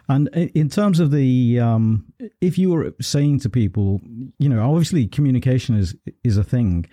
And 0.08 0.28
in 0.28 0.68
terms 0.68 1.00
of 1.00 1.10
the, 1.10 1.60
um, 1.60 2.04
if 2.40 2.58
you 2.58 2.70
were 2.70 2.94
saying 3.00 3.40
to 3.40 3.50
people, 3.50 4.00
you 4.38 4.48
know, 4.48 4.68
obviously 4.68 5.06
communication 5.06 5.76
is 5.76 5.94
is 6.24 6.36
a 6.36 6.44
thing, 6.44 6.86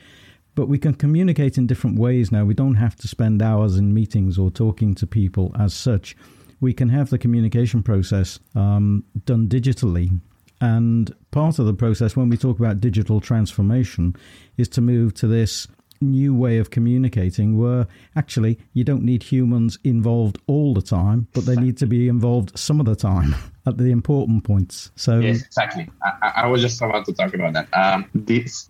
but 0.55 0.67
we 0.67 0.77
can 0.77 0.93
communicate 0.93 1.57
in 1.57 1.67
different 1.67 1.99
ways 1.99 2.31
now. 2.31 2.45
We 2.45 2.53
don't 2.53 2.75
have 2.75 2.95
to 2.97 3.07
spend 3.07 3.41
hours 3.41 3.77
in 3.77 3.93
meetings 3.93 4.37
or 4.37 4.51
talking 4.51 4.95
to 4.95 5.07
people 5.07 5.55
as 5.59 5.73
such. 5.73 6.15
We 6.61 6.73
can 6.73 6.89
have 6.89 7.09
the 7.09 7.17
communication 7.17 7.83
process 7.83 8.39
um, 8.55 9.03
done 9.25 9.47
digitally. 9.47 10.19
And 10.61 11.13
part 11.31 11.59
of 11.59 11.65
the 11.65 11.73
process, 11.73 12.15
when 12.15 12.29
we 12.29 12.37
talk 12.37 12.57
about 12.57 12.79
digital 12.79 13.19
transformation, 13.19 14.15
is 14.57 14.69
to 14.69 14.81
move 14.81 15.13
to 15.15 15.27
this 15.27 15.67
new 16.03 16.35
way 16.35 16.57
of 16.57 16.69
communicating 16.69 17.57
where 17.57 17.87
actually 18.15 18.59
you 18.73 18.83
don't 18.83 19.03
need 19.03 19.23
humans 19.23 19.77
involved 19.83 20.37
all 20.47 20.73
the 20.73 20.81
time, 20.81 21.27
but 21.33 21.45
they 21.45 21.55
need 21.55 21.77
to 21.77 21.87
be 21.87 22.07
involved 22.07 22.57
some 22.57 22.79
of 22.79 22.85
the 22.85 22.95
time 22.95 23.35
at 23.65 23.77
the 23.77 23.91
important 23.91 24.43
points. 24.43 24.91
So 24.95 25.19
yes, 25.19 25.41
exactly. 25.41 25.89
I, 26.03 26.43
I 26.43 26.47
was 26.47 26.61
just 26.61 26.81
about 26.81 27.05
to 27.05 27.13
talk 27.13 27.33
about 27.33 27.53
that. 27.53 27.67
Um, 27.73 28.09
this 28.13 28.69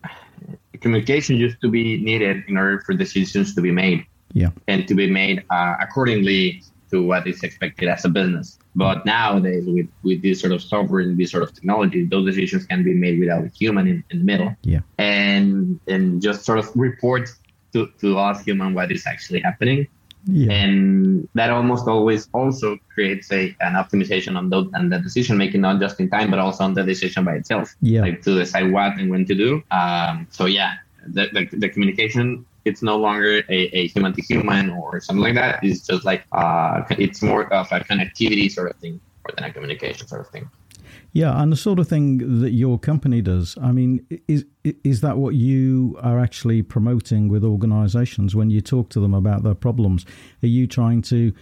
communication 0.79 1.37
used 1.37 1.59
to 1.61 1.69
be 1.69 1.97
needed 1.97 2.43
in 2.47 2.57
order 2.57 2.79
for 2.81 2.93
decisions 2.93 3.55
to 3.55 3.61
be 3.61 3.71
made. 3.71 4.05
Yeah. 4.33 4.49
And 4.67 4.87
to 4.87 4.95
be 4.95 5.09
made 5.09 5.43
uh, 5.49 5.75
accordingly 5.79 6.63
to 6.93 7.01
what 7.01 7.25
is 7.25 7.41
expected 7.43 7.89
as 7.89 8.05
a 8.05 8.09
business. 8.09 8.59
But 8.75 8.97
nowadays, 9.05 9.65
with, 9.65 9.89
with 10.03 10.21
this 10.21 10.39
sort 10.41 10.53
of 10.53 10.61
software 10.61 11.01
and 11.01 11.17
this 11.17 11.31
sort 11.31 11.43
of 11.43 11.51
technology, 11.57 12.05
those 12.05 12.25
decisions 12.31 12.65
can 12.65 12.83
be 12.83 12.93
made 12.93 13.19
without 13.19 13.43
a 13.43 13.49
human 13.49 13.85
in, 13.87 14.03
in 14.11 14.19
the 14.19 14.27
middle. 14.31 14.55
Yeah. 14.61 14.81
And 14.99 15.79
and 15.93 16.21
just 16.21 16.45
sort 16.45 16.59
of 16.59 16.69
report 16.75 17.29
to, 17.73 17.79
to 18.01 18.07
us 18.27 18.45
human 18.45 18.73
what 18.77 18.91
is 18.91 19.05
actually 19.07 19.41
happening. 19.41 19.87
Yeah. 20.25 20.53
And 20.53 21.27
that 21.33 21.49
almost 21.49 21.87
always 21.87 22.29
also 22.31 22.77
creates 22.93 23.27
a 23.31 23.43
an 23.67 23.73
optimization 23.81 24.37
on 24.37 24.49
those 24.53 24.67
and 24.73 24.85
the 24.93 24.99
decision 24.99 25.35
making, 25.43 25.61
not 25.61 25.81
just 25.81 25.99
in 25.99 26.09
time, 26.09 26.29
but 26.29 26.39
also 26.39 26.63
on 26.63 26.73
the 26.75 26.83
decision 26.83 27.25
by 27.25 27.35
itself. 27.41 27.75
Yeah. 27.81 28.01
Like 28.01 28.21
to 28.27 28.31
decide 28.43 28.71
what 28.71 28.91
and 28.99 29.09
when 29.09 29.25
to 29.25 29.35
do. 29.45 29.61
Um, 29.71 30.27
so 30.37 30.45
yeah, 30.45 30.71
the, 31.15 31.23
the, 31.35 31.57
the 31.63 31.69
communication 31.69 32.45
it's 32.65 32.81
no 32.81 32.97
longer 32.97 33.43
a, 33.49 33.77
a 33.77 33.87
human 33.87 34.13
to 34.13 34.21
human 34.21 34.69
or 34.69 34.99
something 35.01 35.23
like 35.23 35.35
that. 35.35 35.59
It's 35.63 35.85
just 35.85 36.05
like 36.05 36.23
uh, 36.31 36.83
it's 36.91 37.21
more 37.21 37.51
of 37.53 37.71
a 37.71 37.79
connectivity 37.81 38.51
sort 38.51 38.71
of 38.71 38.77
thing 38.77 38.99
more 39.23 39.33
than 39.35 39.45
a 39.45 39.53
communication 39.53 40.07
sort 40.07 40.21
of 40.21 40.27
thing. 40.29 40.49
Yeah, 41.11 41.39
and 41.41 41.51
the 41.51 41.55
sort 41.55 41.79
of 41.79 41.87
thing 41.87 42.41
that 42.41 42.51
your 42.51 42.79
company 42.79 43.21
does. 43.21 43.55
I 43.61 43.71
mean, 43.71 44.05
is 44.27 44.45
is 44.83 45.01
that 45.01 45.17
what 45.17 45.35
you 45.35 45.97
are 46.01 46.19
actually 46.19 46.63
promoting 46.63 47.29
with 47.29 47.43
organisations 47.43 48.35
when 48.35 48.49
you 48.49 48.61
talk 48.61 48.89
to 48.89 48.99
them 48.99 49.13
about 49.13 49.43
their 49.43 49.55
problems? 49.55 50.05
Are 50.41 50.47
you 50.47 50.65
trying 50.65 51.01
to 51.03 51.33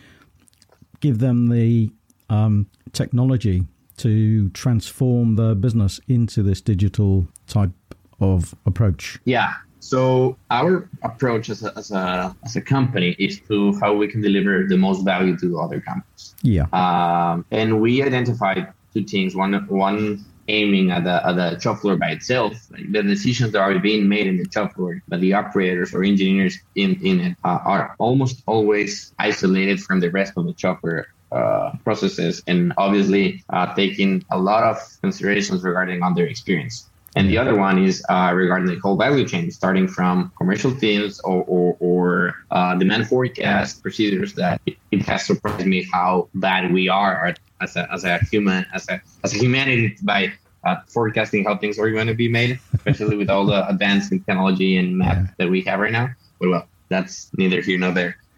give 0.99 1.19
them 1.19 1.47
the 1.47 1.89
um, 2.29 2.67
technology 2.91 3.63
to 3.97 4.49
transform 4.49 5.35
their 5.35 5.55
business 5.55 5.99
into 6.07 6.43
this 6.43 6.59
digital 6.59 7.27
type 7.47 7.71
of 8.19 8.53
approach? 8.65 9.19
Yeah. 9.25 9.53
So 9.81 10.37
our 10.51 10.87
approach 11.01 11.49
as 11.49 11.63
a, 11.63 11.73
as 11.75 11.89
a 11.91 12.35
as 12.45 12.55
a 12.55 12.61
company 12.61 13.15
is 13.17 13.41
to 13.49 13.77
how 13.81 13.95
we 13.95 14.07
can 14.07 14.21
deliver 14.21 14.67
the 14.67 14.77
most 14.77 15.03
value 15.03 15.35
to 15.37 15.59
other 15.59 15.81
companies. 15.81 16.35
Yeah. 16.43 16.67
Um, 16.71 17.45
and 17.51 17.81
we 17.81 18.03
identified 18.03 18.71
two 18.93 19.03
things. 19.03 19.35
One 19.35 19.53
one 19.67 20.23
aiming 20.47 20.91
at 20.91 21.03
the 21.03 21.27
at 21.27 21.35
the 21.35 21.59
shop 21.59 21.79
floor 21.79 21.95
by 21.97 22.11
itself, 22.11 22.53
like 22.71 22.91
the 22.91 23.01
decisions 23.01 23.53
that 23.53 23.59
are 23.59 23.77
being 23.79 24.07
made 24.07 24.27
in 24.27 24.37
the 24.37 24.47
shop 24.53 24.75
floor 24.75 25.01
by 25.07 25.17
the 25.17 25.33
operators 25.33 25.93
or 25.95 26.03
engineers 26.03 26.59
in 26.75 26.99
in 27.03 27.19
it 27.19 27.37
uh, 27.43 27.59
are 27.65 27.95
almost 27.97 28.43
always 28.45 29.13
isolated 29.17 29.81
from 29.81 29.99
the 29.99 30.11
rest 30.11 30.33
of 30.37 30.45
the 30.45 30.55
shop 30.57 30.81
floor. 30.81 31.07
Uh, 31.31 31.71
processes 31.85 32.43
and 32.45 32.73
obviously 32.75 33.41
uh, 33.51 33.73
taking 33.73 34.21
a 34.31 34.37
lot 34.37 34.63
of 34.63 34.75
considerations 34.99 35.63
regarding 35.63 36.03
on 36.03 36.13
their 36.13 36.25
experience. 36.25 36.90
And 37.15 37.29
the 37.29 37.37
other 37.37 37.55
one 37.55 37.83
is 37.83 38.03
uh, 38.07 38.31
regarding 38.33 38.67
the 38.67 38.79
whole 38.79 38.95
value 38.95 39.27
chain, 39.27 39.51
starting 39.51 39.87
from 39.87 40.31
commercial 40.37 40.73
teams 40.73 41.19
or, 41.21 41.43
or, 41.43 41.75
or 41.79 42.35
uh, 42.51 42.75
demand 42.75 43.07
forecast 43.09 43.81
procedures 43.81 44.33
that 44.35 44.61
it, 44.65 44.77
it, 44.91 45.01
has 45.03 45.25
surprised 45.25 45.65
me 45.65 45.85
how 45.91 46.29
bad 46.35 46.71
we 46.71 46.87
are 46.87 47.35
as 47.59 47.75
a, 47.75 47.91
as 47.91 48.05
a 48.05 48.17
human, 48.19 48.65
as 48.73 48.87
a, 48.87 49.01
as 49.25 49.35
a 49.35 49.37
humanity 49.37 49.97
by 50.03 50.31
uh, 50.63 50.77
forecasting 50.87 51.43
how 51.43 51.57
things 51.57 51.77
are 51.77 51.89
going 51.91 52.07
to 52.07 52.13
be 52.13 52.29
made, 52.29 52.59
especially 52.75 53.17
with 53.17 53.29
all 53.29 53.45
the 53.45 53.67
advanced 53.67 54.09
technology 54.09 54.77
and 54.77 54.97
math 54.97 55.17
yeah. 55.17 55.33
that 55.37 55.49
we 55.49 55.61
have 55.61 55.81
right 55.81 55.91
now. 55.91 56.09
But 56.39 56.49
well, 56.49 56.67
that's 56.87 57.29
neither 57.37 57.61
here 57.61 57.77
nor 57.77 57.91
there. 57.91 58.17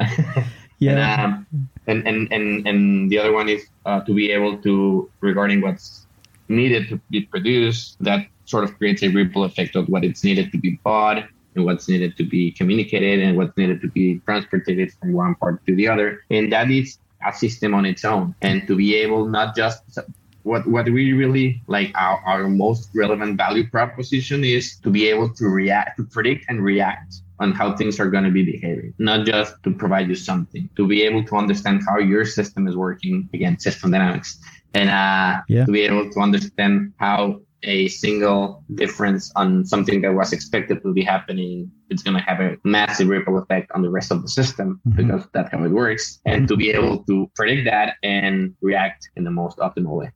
yeah. 0.80 1.24
And, 1.24 1.34
um, 1.34 1.70
and, 1.86 2.08
and, 2.08 2.34
and, 2.34 2.68
and 2.68 3.12
the 3.12 3.20
other 3.20 3.34
one 3.34 3.50
is 3.50 3.68
uh, 3.86 4.02
to 4.02 4.14
be 4.16 4.32
able 4.32 4.58
to, 4.64 5.10
regarding 5.22 5.62
what's 5.62 6.08
needed 6.50 6.90
to 6.90 7.00
be 7.10 7.22
produced, 7.22 7.98
that 8.00 8.28
sort 8.46 8.64
of 8.64 8.78
creates 8.78 9.04
a 9.04 9.08
ripple 9.10 9.44
effect 9.44 9.76
of 9.76 9.88
what 9.90 10.04
it's 10.04 10.24
needed 10.24 10.52
to 10.52 10.58
be 10.58 10.80
bought 10.84 11.24
and 11.56 11.66
what's 11.66 11.88
needed 11.88 12.18
to 12.18 12.24
be 12.24 12.52
communicated 12.52 13.20
and 13.20 13.38
what's 13.38 13.56
needed 13.58 13.82
to 13.82 13.88
be 13.90 14.20
transported 14.26 14.92
from 14.94 15.14
one 15.14 15.36
part 15.36 15.66
to 15.66 15.76
the 15.76 15.88
other. 15.88 16.24
And 16.30 16.52
that 16.52 16.70
is 16.72 16.98
a 17.26 17.34
system 17.34 17.74
on 17.74 17.86
its 17.86 18.04
own. 18.04 18.36
And 18.42 18.68
to 18.68 18.76
be 18.76 18.96
able 18.96 19.26
not 19.26 19.56
just 19.56 20.00
what 20.44 20.68
what 20.68 20.86
we 20.86 21.14
really 21.14 21.62
like 21.68 21.92
our, 21.96 22.20
our 22.26 22.50
most 22.50 22.90
relevant 22.94 23.38
value 23.38 23.68
proposition 23.70 24.44
is 24.44 24.78
to 24.78 24.90
be 24.90 25.08
able 25.08 25.30
to 25.34 25.46
react 25.46 25.98
to 25.98 26.04
predict 26.04 26.46
and 26.50 26.64
react 26.64 27.16
on 27.40 27.52
how 27.54 27.76
things 27.76 28.00
are 28.00 28.10
going 28.10 28.24
to 28.24 28.30
be 28.30 28.44
behaving 28.44 28.94
not 29.00 29.26
just 29.26 29.56
to 29.64 29.72
provide 29.72 30.08
you 30.08 30.16
something 30.16 30.70
to 30.76 30.86
be 30.86 31.02
able 31.02 31.24
to 31.24 31.36
understand 31.36 31.82
how 31.88 31.98
your 31.98 32.26
system 32.26 32.68
is 32.68 32.76
working 32.76 33.28
against 33.34 33.64
system 33.64 33.92
dynamics 33.92 34.40
and 34.74 34.90
uh, 34.90 35.42
yeah. 35.48 35.66
to 35.66 35.72
be 35.72 35.82
able 35.82 36.10
to 36.10 36.20
understand 36.20 36.94
how 36.98 37.40
a 37.64 37.88
single 37.88 38.64
difference 38.76 39.32
on 39.36 39.66
something 39.66 40.02
that 40.02 40.14
was 40.14 40.34
expected 40.34 40.82
to 40.84 40.94
be 40.94 41.04
happening, 41.04 41.72
it's 41.90 42.04
going 42.04 42.18
to 42.18 42.24
have 42.24 42.40
a 42.40 42.58
massive 42.64 43.08
ripple 43.08 43.38
effect 43.38 43.72
on 43.74 43.82
the 43.82 43.90
rest 43.90 44.12
of 44.12 44.22
the 44.22 44.28
system 44.28 44.82
mm-hmm. 44.88 44.98
because 44.98 45.28
that's 45.34 45.52
how 45.52 45.64
it 45.64 45.72
works. 45.72 46.20
And 46.26 46.48
to 46.48 46.56
be 46.56 46.72
able 46.72 47.04
to 47.06 47.30
predict 47.36 47.66
that 47.66 47.96
and 48.04 48.56
react 48.62 49.10
in 49.16 49.24
the 49.24 49.32
most 49.32 49.58
optimal 49.58 49.98
way. 49.98 50.12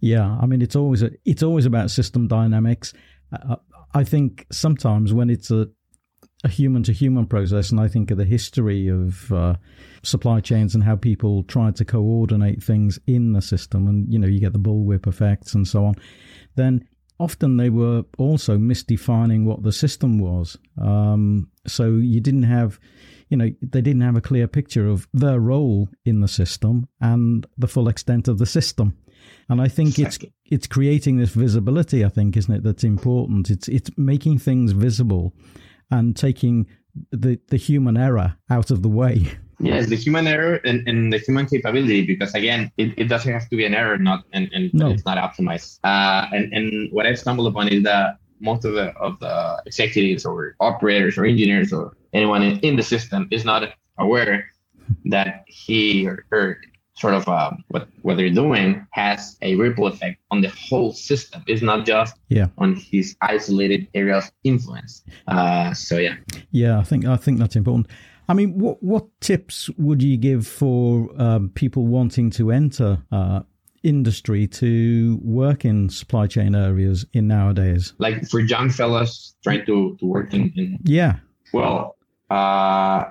Yeah, 0.00 0.36
I 0.40 0.46
mean, 0.46 0.60
it's 0.60 0.76
always 0.76 1.02
a, 1.02 1.10
it's 1.24 1.42
always 1.42 1.64
about 1.64 1.90
system 1.90 2.28
dynamics. 2.28 2.92
Uh, 3.32 3.56
I 3.94 4.04
think 4.04 4.46
sometimes 4.52 5.14
when 5.14 5.30
it's 5.30 5.50
a 5.50 5.68
a 6.44 6.48
human 6.48 6.82
to 6.84 6.92
human 6.92 7.26
process, 7.26 7.70
and 7.70 7.80
I 7.80 7.88
think 7.88 8.10
of 8.10 8.18
the 8.18 8.24
history 8.24 8.88
of 8.88 9.32
uh, 9.32 9.54
supply 10.02 10.40
chains 10.40 10.74
and 10.74 10.84
how 10.84 10.94
people 10.96 11.42
try 11.44 11.70
to 11.72 11.84
coordinate 11.84 12.62
things 12.62 12.98
in 13.06 13.32
the 13.32 13.42
system, 13.42 13.88
and 13.88 14.12
you 14.12 14.18
know, 14.18 14.28
you 14.28 14.38
get 14.38 14.52
the 14.52 14.58
bullwhip 14.58 15.06
effects 15.06 15.54
and 15.54 15.66
so 15.66 15.86
on 15.86 15.94
then 16.56 16.86
often 17.20 17.56
they 17.56 17.70
were 17.70 18.04
also 18.18 18.56
misdefining 18.58 19.44
what 19.44 19.62
the 19.62 19.72
system 19.72 20.18
was. 20.18 20.58
Um, 20.80 21.48
so 21.66 21.84
you 21.96 22.20
didn't 22.20 22.42
have, 22.44 22.80
you 23.28 23.36
know, 23.36 23.50
they 23.62 23.80
didn't 23.80 24.02
have 24.02 24.16
a 24.16 24.20
clear 24.20 24.48
picture 24.48 24.88
of 24.88 25.06
their 25.12 25.40
role 25.40 25.88
in 26.04 26.20
the 26.20 26.28
system 26.28 26.88
and 27.00 27.46
the 27.56 27.68
full 27.68 27.88
extent 27.88 28.28
of 28.28 28.38
the 28.38 28.46
system. 28.46 28.96
And 29.48 29.60
I 29.60 29.68
think 29.68 29.98
it's 29.98 30.18
it's 30.44 30.66
creating 30.66 31.16
this 31.16 31.30
visibility. 31.30 32.04
I 32.04 32.10
think, 32.10 32.36
isn't 32.36 32.54
it? 32.54 32.62
That's 32.62 32.84
important. 32.84 33.50
It's 33.50 33.68
it's 33.68 33.90
making 33.96 34.38
things 34.38 34.72
visible 34.72 35.32
and 35.98 36.16
taking 36.16 36.66
the 37.10 37.38
the 37.48 37.56
human 37.56 37.96
error 37.96 38.36
out 38.50 38.70
of 38.70 38.82
the 38.82 38.88
way. 38.88 39.16
Yes, 39.60 39.86
the 39.86 39.96
human 39.96 40.26
error 40.26 40.56
and, 40.64 40.86
and 40.88 41.12
the 41.12 41.18
human 41.18 41.46
capability, 41.46 42.04
because 42.04 42.34
again, 42.34 42.72
it, 42.76 42.92
it 42.98 43.04
doesn't 43.04 43.32
have 43.32 43.48
to 43.48 43.56
be 43.56 43.64
an 43.64 43.72
error, 43.72 43.96
not 43.96 44.24
and, 44.32 44.50
and 44.52 44.74
no. 44.74 44.90
it's 44.90 45.04
not 45.04 45.16
optimized. 45.16 45.78
Uh, 45.84 46.26
and 46.32 46.52
and 46.52 46.92
what 46.92 47.06
I've 47.06 47.20
stumbled 47.20 47.46
upon 47.46 47.68
is 47.68 47.84
that 47.84 48.18
most 48.40 48.64
of 48.64 48.74
the 48.74 48.86
of 48.98 49.18
the 49.20 49.62
executives 49.64 50.26
or 50.26 50.56
operators 50.58 51.16
or 51.16 51.24
engineers 51.24 51.72
or 51.72 51.96
anyone 52.12 52.42
in, 52.42 52.58
in 52.60 52.76
the 52.76 52.82
system 52.82 53.28
is 53.30 53.44
not 53.44 53.62
aware 53.96 54.50
that 55.06 55.44
he 55.46 56.06
or 56.06 56.26
her 56.30 56.60
sort 56.96 57.14
of 57.14 57.28
uh, 57.28 57.52
what 57.68 57.88
what 58.02 58.16
they're 58.16 58.30
doing 58.30 58.86
has 58.92 59.36
a 59.42 59.56
ripple 59.56 59.86
effect 59.86 60.20
on 60.30 60.40
the 60.40 60.48
whole 60.48 60.92
system. 60.92 61.42
It's 61.46 61.62
not 61.62 61.86
just 61.86 62.16
yeah. 62.28 62.46
on 62.58 62.76
his 62.76 63.16
isolated 63.20 63.88
area 63.94 64.16
of 64.16 64.30
influence. 64.44 65.02
Uh, 65.26 65.74
so 65.74 65.98
yeah. 65.98 66.16
Yeah, 66.50 66.78
I 66.78 66.82
think 66.82 67.04
I 67.04 67.16
think 67.16 67.38
that's 67.38 67.56
important. 67.56 67.88
I 68.28 68.34
mean, 68.34 68.58
what 68.58 68.82
what 68.82 69.06
tips 69.20 69.68
would 69.76 70.02
you 70.02 70.16
give 70.16 70.46
for 70.46 71.10
um, 71.20 71.50
people 71.54 71.86
wanting 71.86 72.30
to 72.30 72.50
enter 72.50 73.02
uh, 73.12 73.40
industry 73.82 74.46
to 74.46 75.20
work 75.22 75.64
in 75.64 75.88
supply 75.90 76.26
chain 76.26 76.54
areas 76.54 77.04
in 77.12 77.28
nowadays? 77.28 77.92
Like 77.98 78.26
for 78.28 78.40
young 78.40 78.70
fellas 78.70 79.34
trying 79.42 79.66
to, 79.66 79.96
to 79.98 80.06
work 80.06 80.32
in, 80.32 80.52
in 80.56 80.78
yeah. 80.84 81.16
Well, 81.52 81.96
uh, 82.30 83.04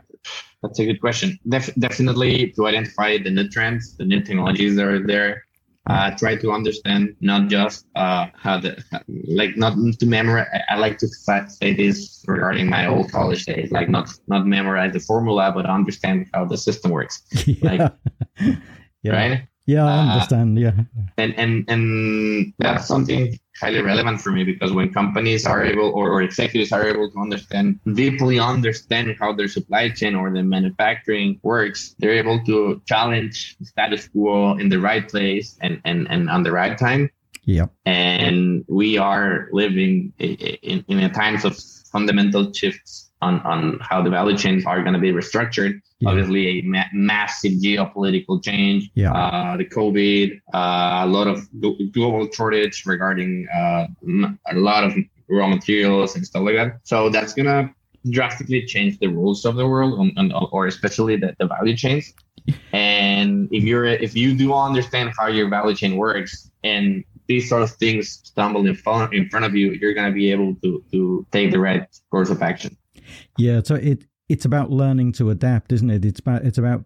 that's 0.64 0.80
a 0.80 0.86
good 0.86 1.02
question. 1.02 1.38
Def- 1.48 1.76
definitely 1.76 2.52
to 2.56 2.68
identify 2.68 3.18
the 3.18 3.30
new 3.30 3.48
trends, 3.50 3.96
the 3.98 4.06
new 4.06 4.22
technologies 4.22 4.76
that 4.78 4.88
are 4.88 5.06
there, 5.06 5.44
uh, 5.90 6.12
try 6.12 6.36
to 6.38 6.52
understand 6.52 7.16
not 7.20 7.50
just 7.50 7.86
uh, 7.96 8.28
how 8.36 8.58
the 8.58 8.82
like 9.28 9.58
not 9.58 9.74
to 10.00 10.06
memorize. 10.06 10.48
I 10.70 10.78
like 10.78 10.98
to 11.00 11.08
say 11.08 11.74
this 11.74 12.24
regarding 12.26 12.70
my 12.70 12.88
old 12.88 13.12
college 13.12 13.46
days, 13.46 13.72
like 13.72 13.90
not 13.90 14.10
not 14.28 14.48
memorize 14.48 14.94
the 14.94 15.02
formula, 15.02 15.52
but 15.54 15.66
understand 15.66 16.28
how 16.34 16.46
the 16.46 16.58
system 16.58 16.92
works. 16.92 17.22
Like, 17.62 17.82
yeah. 19.04 19.12
right? 19.12 19.48
Yeah, 19.66 19.86
I 19.86 20.00
understand. 20.00 20.60
Yeah. 20.60 20.74
And 21.18 21.34
and 21.38 21.66
and 21.70 22.54
that's 22.60 22.88
something 22.88 23.40
highly 23.62 23.82
relevant 23.82 24.20
for 24.20 24.32
me 24.32 24.44
because 24.44 24.74
when 24.74 24.92
companies 24.92 25.46
are 25.46 25.64
able 25.64 25.90
or, 25.90 26.10
or 26.12 26.22
executives 26.22 26.72
are 26.72 26.86
able 26.86 27.10
to 27.10 27.20
understand 27.20 27.80
deeply 27.94 28.40
understand 28.40 29.16
how 29.20 29.32
their 29.32 29.48
supply 29.48 29.90
chain 29.90 30.16
or 30.16 30.32
the 30.32 30.44
manufacturing 30.44 31.40
works, 31.44 31.96
they're 32.00 32.14
able 32.14 32.44
to 32.46 32.82
challenge 32.86 33.56
the 33.60 33.66
status 33.66 34.10
quo 34.10 34.58
in 34.58 34.68
the 34.70 34.80
right 34.80 35.08
place 35.08 35.58
and 35.62 35.80
and, 35.86 36.08
and 36.10 36.30
on 36.30 36.44
the 36.44 36.52
right 36.52 36.78
time. 36.78 37.10
Yeah. 37.46 37.68
And 37.86 38.66
we 38.68 38.98
are 38.98 39.50
living 39.52 40.14
in, 40.20 40.84
in 40.88 41.00
a 41.00 41.10
times 41.10 41.46
of 41.46 41.58
fundamental 41.92 42.52
shifts 42.54 43.12
on, 43.22 43.40
on 43.42 43.80
how 43.82 44.02
the 44.02 44.10
value 44.10 44.38
chains 44.38 44.66
are 44.66 44.82
going 44.82 44.94
to 44.94 45.00
be 45.00 45.12
restructured. 45.12 45.82
Yeah. 46.04 46.10
Obviously, 46.10 46.60
a 46.60 46.62
ma- 46.64 46.94
massive 46.94 47.54
geopolitical 47.54 48.44
change. 48.44 48.92
Yeah. 48.96 49.14
Uh, 49.14 49.58
the 49.58 49.66
COVID, 49.66 50.42
uh, 50.54 51.06
a 51.06 51.08
lot 51.08 51.28
of 51.28 51.48
global 51.92 52.30
shortage 52.32 52.86
regarding 52.86 53.48
uh, 53.54 53.88
a 54.52 54.56
lot 54.56 54.84
of 54.84 54.94
raw 55.30 55.48
materials 55.48 56.16
and 56.16 56.26
stuff 56.26 56.44
like 56.44 56.56
that. 56.56 56.80
So 56.84 57.10
that's 57.10 57.34
going 57.34 57.46
to 57.46 57.70
drastically 58.12 58.66
change 58.66 59.00
the 59.00 59.08
rules 59.08 59.46
of 59.46 59.56
the 59.56 59.68
world, 59.68 60.00
on, 60.00 60.12
on, 60.18 60.32
or 60.52 60.68
especially 60.68 61.16
the, 61.16 61.36
the 61.40 61.48
value 61.48 61.76
chains. 61.76 62.14
And 62.74 63.48
if 63.52 63.64
you're 63.64 63.86
if 63.86 64.16
you 64.16 64.36
do 64.36 64.54
understand 64.54 65.14
how 65.18 65.28
your 65.28 65.48
value 65.50 65.76
chain 65.76 65.96
works 65.96 66.52
and 66.64 67.06
these 67.28 67.48
sort 67.48 67.64
of 67.64 67.72
things 67.72 68.20
stumble 68.24 68.66
in 68.66 68.76
front 68.76 69.14
in 69.14 69.30
front 69.30 69.46
of 69.46 69.56
you, 69.56 69.72
you're 69.72 69.94
going 69.94 70.12
to 70.12 70.14
be 70.14 70.30
able 70.30 70.56
to 70.56 70.84
to 70.92 71.26
take 71.32 71.52
the 71.52 71.60
right 71.60 71.88
course 72.12 72.30
of 72.30 72.42
action. 72.42 72.76
Yeah, 73.38 73.62
so 73.64 73.76
it 73.76 74.04
it's 74.34 74.46
about 74.46 74.72
learning 74.72 75.12
to 75.12 75.30
adapt, 75.30 75.72
isn't 75.72 75.92
it? 75.92 76.04
It's 76.04 76.20
about 76.20 76.44
it's 76.44 76.58
about 76.58 76.86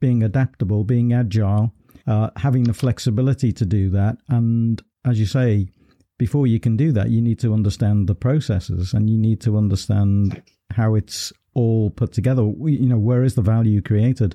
being 0.00 0.24
adaptable, 0.24 0.82
being 0.82 1.12
agile, 1.12 1.72
uh, 2.08 2.30
having 2.36 2.64
the 2.64 2.74
flexibility 2.74 3.52
to 3.52 3.64
do 3.64 3.88
that, 3.90 4.18
and 4.28 4.82
as 5.04 5.20
you 5.20 5.26
say, 5.26 5.68
before 6.18 6.48
you 6.48 6.58
can 6.58 6.76
do 6.76 6.90
that, 6.90 7.10
you 7.10 7.22
need 7.22 7.38
to 7.38 7.54
understand 7.54 8.08
the 8.08 8.16
processes 8.16 8.94
and 8.94 9.08
you 9.08 9.16
need 9.16 9.40
to 9.42 9.56
understand 9.56 10.42
how 10.72 10.96
it's 10.96 11.32
all 11.54 11.90
put 11.90 12.12
together. 12.12 12.42
You 12.42 12.88
know, 12.88 12.98
where 12.98 13.22
is 13.22 13.36
the 13.36 13.42
value 13.42 13.80
created? 13.80 14.34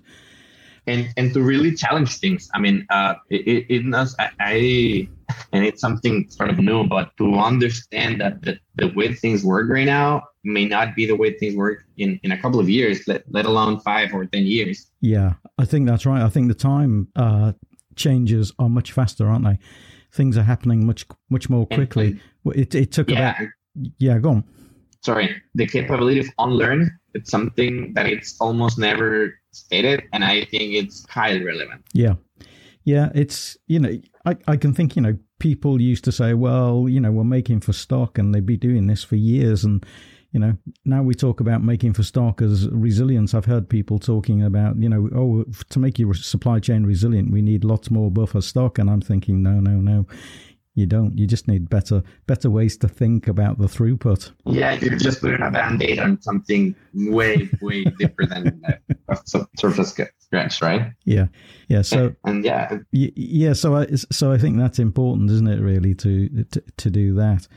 and 0.87 1.09
and 1.17 1.33
to 1.33 1.41
really 1.41 1.75
challenge 1.75 2.17
things. 2.17 2.49
I 2.53 2.59
mean, 2.59 2.87
uh, 2.89 3.15
it, 3.29 3.65
it, 3.69 3.91
does. 3.91 4.15
I, 4.17 4.29
I, 4.39 5.09
and 5.51 5.65
it's 5.65 5.81
something 5.81 6.29
sort 6.29 6.49
of 6.49 6.59
new, 6.59 6.85
but 6.85 7.11
to 7.17 7.35
understand 7.35 8.21
that 8.21 8.41
the, 8.41 8.57
the 8.75 8.87
way 8.95 9.13
things 9.13 9.43
work 9.43 9.69
right 9.69 9.85
now 9.85 10.23
may 10.47 10.65
not 10.65 10.95
be 10.95 11.05
the 11.05 11.15
way 11.15 11.37
things 11.37 11.55
work 11.55 11.83
in 11.97 12.19
in 12.23 12.31
a 12.31 12.41
couple 12.41 12.59
of 12.59 12.69
years, 12.69 13.07
let 13.07 13.23
let 13.29 13.45
alone 13.45 13.79
five 13.81 14.13
or 14.13 14.25
ten 14.25 14.45
years. 14.45 14.89
Yeah, 15.01 15.33
I 15.57 15.65
think 15.65 15.87
that's 15.87 16.05
right. 16.05 16.21
I 16.21 16.29
think 16.29 16.47
the 16.47 16.55
time 16.55 17.09
uh, 17.15 17.53
changes 17.95 18.53
are 18.57 18.69
much 18.69 18.91
faster, 18.91 19.27
aren't 19.27 19.45
they? 19.45 19.59
Things 20.11 20.37
are 20.37 20.43
happening 20.43 20.85
much 20.85 21.05
much 21.29 21.49
more 21.49 21.67
quickly. 21.67 22.19
And, 22.45 22.55
it 22.55 22.73
it 22.73 22.91
took 22.91 23.09
yeah, 23.09 23.31
about 23.31 23.49
yeah. 23.99 24.17
Go 24.19 24.29
on. 24.29 24.43
Sorry, 25.03 25.35
the 25.53 25.67
capability 25.67 26.19
of 26.19 26.27
unlearn. 26.39 26.97
It's 27.13 27.29
something 27.29 27.93
that 27.93 28.05
it's 28.05 28.39
almost 28.39 28.77
never 28.77 29.33
stated, 29.51 30.03
and 30.13 30.23
I 30.23 30.45
think 30.45 30.73
it's 30.73 31.05
highly 31.09 31.43
relevant. 31.43 31.83
Yeah, 31.93 32.15
yeah, 32.83 33.09
it's 33.13 33.57
you 33.67 33.79
know 33.79 33.99
I 34.25 34.37
I 34.47 34.57
can 34.57 34.73
think 34.73 34.95
you 34.95 35.01
know 35.01 35.17
people 35.39 35.81
used 35.81 36.03
to 36.05 36.11
say, 36.11 36.33
well, 36.33 36.87
you 36.89 36.99
know, 36.99 37.11
we're 37.11 37.23
making 37.23 37.61
for 37.61 37.73
stock, 37.73 38.17
and 38.17 38.33
they'd 38.33 38.45
be 38.45 38.57
doing 38.57 38.87
this 38.87 39.03
for 39.03 39.15
years, 39.15 39.63
and 39.63 39.85
you 40.31 40.39
know 40.39 40.57
now 40.85 41.01
we 41.01 41.13
talk 41.13 41.39
about 41.39 41.63
making 41.63 41.93
for 41.93 42.03
stock 42.03 42.41
as 42.41 42.67
resilience 42.69 43.33
i've 43.33 43.45
heard 43.45 43.69
people 43.69 43.97
talking 43.97 44.43
about 44.43 44.75
you 44.77 44.89
know 44.89 45.09
oh 45.15 45.45
to 45.69 45.79
make 45.79 45.97
your 45.97 46.13
supply 46.13 46.59
chain 46.59 46.85
resilient 46.85 47.31
we 47.31 47.41
need 47.41 47.63
lots 47.63 47.89
more 47.89 48.11
buffer 48.11 48.41
stock 48.41 48.77
and 48.77 48.89
i'm 48.89 49.01
thinking 49.01 49.41
no 49.41 49.59
no 49.59 49.79
no 49.79 50.05
you 50.77 50.85
don't. 50.85 51.17
You 51.17 51.25
just 51.25 51.47
need 51.47 51.71
better 51.71 52.03
better 52.27 52.51
ways 52.51 52.77
to 52.77 52.87
think 52.87 53.27
about 53.27 53.57
the 53.57 53.65
throughput. 53.65 54.31
Yeah, 54.45 54.73
you're 54.73 54.95
just 54.95 55.21
putting 55.21 55.41
a 55.41 55.49
band-aid 55.49 55.97
on 55.97 56.21
something 56.21 56.75
way, 56.93 57.49
way 57.61 57.83
deeper 57.99 58.27
than 58.27 58.61
uh, 58.63 58.73
a 59.09 59.17
surface 59.57 59.97
scratch, 60.19 60.61
right? 60.61 60.91
Yeah, 61.03 61.27
yeah. 61.67 61.81
So 61.81 62.13
and, 62.25 62.35
and 62.35 62.45
yeah, 62.45 62.77
yeah. 62.91 63.53
So 63.53 63.75
I 63.75 63.87
so 64.11 64.31
I 64.31 64.37
think 64.37 64.59
that's 64.59 64.77
important, 64.77 65.31
isn't 65.31 65.47
it? 65.47 65.61
Really, 65.61 65.95
to 65.95 66.43
to, 66.43 66.63
to 66.77 66.89
do 66.91 67.15
that. 67.15 67.47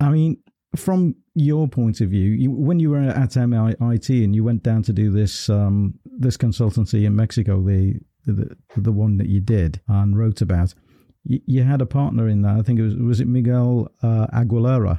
I 0.00 0.08
mean, 0.08 0.38
from 0.76 1.16
your 1.34 1.68
point 1.68 2.00
of 2.00 2.10
view, 2.10 2.30
you, 2.30 2.50
when 2.50 2.80
you 2.80 2.90
were 2.90 3.00
at 3.00 3.36
MIT 3.36 4.24
and 4.24 4.34
you 4.34 4.44
went 4.44 4.62
down 4.62 4.82
to 4.84 4.92
do 4.92 5.10
this 5.10 5.48
um, 5.48 5.98
this 6.04 6.36
consultancy 6.36 7.04
in 7.04 7.16
Mexico, 7.16 7.62
the, 7.62 8.00
the 8.26 8.56
the 8.76 8.92
one 8.92 9.16
that 9.18 9.28
you 9.28 9.40
did 9.40 9.80
and 9.88 10.18
wrote 10.18 10.40
about 10.40 10.74
you, 11.24 11.62
had 11.62 11.80
a 11.80 11.86
partner 11.86 12.28
in 12.28 12.42
that. 12.42 12.56
I 12.56 12.62
think 12.62 12.78
it 12.78 12.82
was 12.82 12.96
was 12.96 13.20
it 13.20 13.28
Miguel 13.28 13.90
uh, 14.02 14.26
Aguilera. 14.32 14.98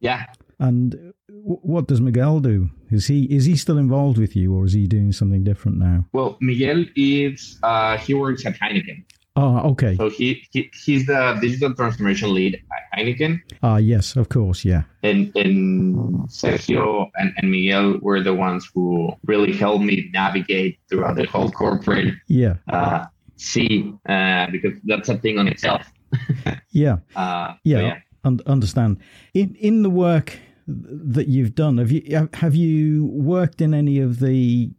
Yeah. 0.00 0.24
And 0.58 1.12
what 1.28 1.86
does 1.86 2.00
Miguel 2.00 2.40
do? 2.40 2.70
Is 2.90 3.06
he 3.06 3.24
is 3.24 3.44
he 3.44 3.56
still 3.56 3.78
involved 3.78 4.18
with 4.18 4.36
you, 4.36 4.54
or 4.54 4.64
is 4.64 4.72
he 4.72 4.86
doing 4.86 5.12
something 5.12 5.44
different 5.44 5.78
now? 5.78 6.06
Well, 6.12 6.36
Miguel 6.40 6.84
is 6.94 7.58
uh, 7.62 7.98
he 7.98 8.14
works 8.14 8.46
at 8.46 8.54
Heineken. 8.54 9.04
Oh, 9.36 9.70
okay. 9.72 9.96
So 9.96 10.08
he, 10.08 10.42
he 10.50 10.70
he's 10.72 11.06
the 11.06 11.38
digital 11.40 11.74
transformation 11.74 12.32
lead 12.32 12.54
at 12.54 12.98
Heineken. 12.98 13.40
Ah, 13.62 13.74
uh, 13.74 13.76
yes, 13.76 14.16
of 14.16 14.30
course, 14.30 14.64
yeah. 14.64 14.84
And 15.02 15.30
and 15.36 15.94
Sergio 16.28 17.10
and, 17.16 17.34
and 17.36 17.50
Miguel 17.50 17.98
were 18.00 18.22
the 18.22 18.34
ones 18.34 18.68
who 18.74 19.12
really 19.26 19.52
helped 19.52 19.84
me 19.84 20.08
navigate 20.12 20.78
throughout 20.88 21.16
the 21.16 21.26
whole 21.26 21.50
corporate 21.50 22.14
yeah 22.28 22.54
uh, 22.68 23.04
see 23.36 23.92
uh, 24.08 24.46
because 24.50 24.78
that's 24.84 25.08
a 25.10 25.18
thing 25.18 25.38
on 25.38 25.48
itself. 25.48 25.82
yeah. 26.70 26.98
Uh, 27.14 27.54
yeah. 27.62 27.80
yeah. 27.80 27.98
Un- 28.24 28.40
understand. 28.46 28.98
In 29.34 29.54
in 29.56 29.82
the 29.82 29.90
work 29.90 30.38
that 30.66 31.28
you've 31.28 31.54
done, 31.54 31.78
have 31.78 31.92
you 31.92 32.28
have 32.34 32.54
you 32.54 33.06
worked 33.06 33.60
in 33.60 33.74
any 33.74 34.00
of 34.00 34.18
the 34.18 34.70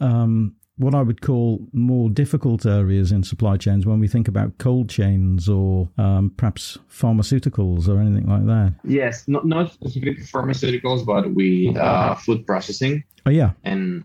um, 0.00 0.54
what 0.78 0.94
I 0.94 1.02
would 1.02 1.22
call 1.22 1.66
more 1.72 2.10
difficult 2.10 2.66
areas 2.66 3.12
in 3.12 3.22
supply 3.22 3.56
chains 3.56 3.86
when 3.86 3.98
we 3.98 4.08
think 4.08 4.28
about 4.28 4.58
cold 4.58 4.90
chains 4.90 5.48
or 5.48 5.88
um, 5.96 6.32
perhaps 6.36 6.78
pharmaceuticals 6.90 7.88
or 7.88 7.98
anything 7.98 8.26
like 8.26 8.46
that? 8.46 8.74
Yes, 8.84 9.26
not 9.26 9.46
not 9.46 9.72
specifically 9.72 10.24
pharmaceuticals, 10.24 11.04
but 11.06 11.34
we 11.34 11.74
uh, 11.76 12.14
food 12.14 12.46
processing. 12.46 13.04
Oh 13.24 13.30
yeah, 13.30 13.52
and 13.64 14.04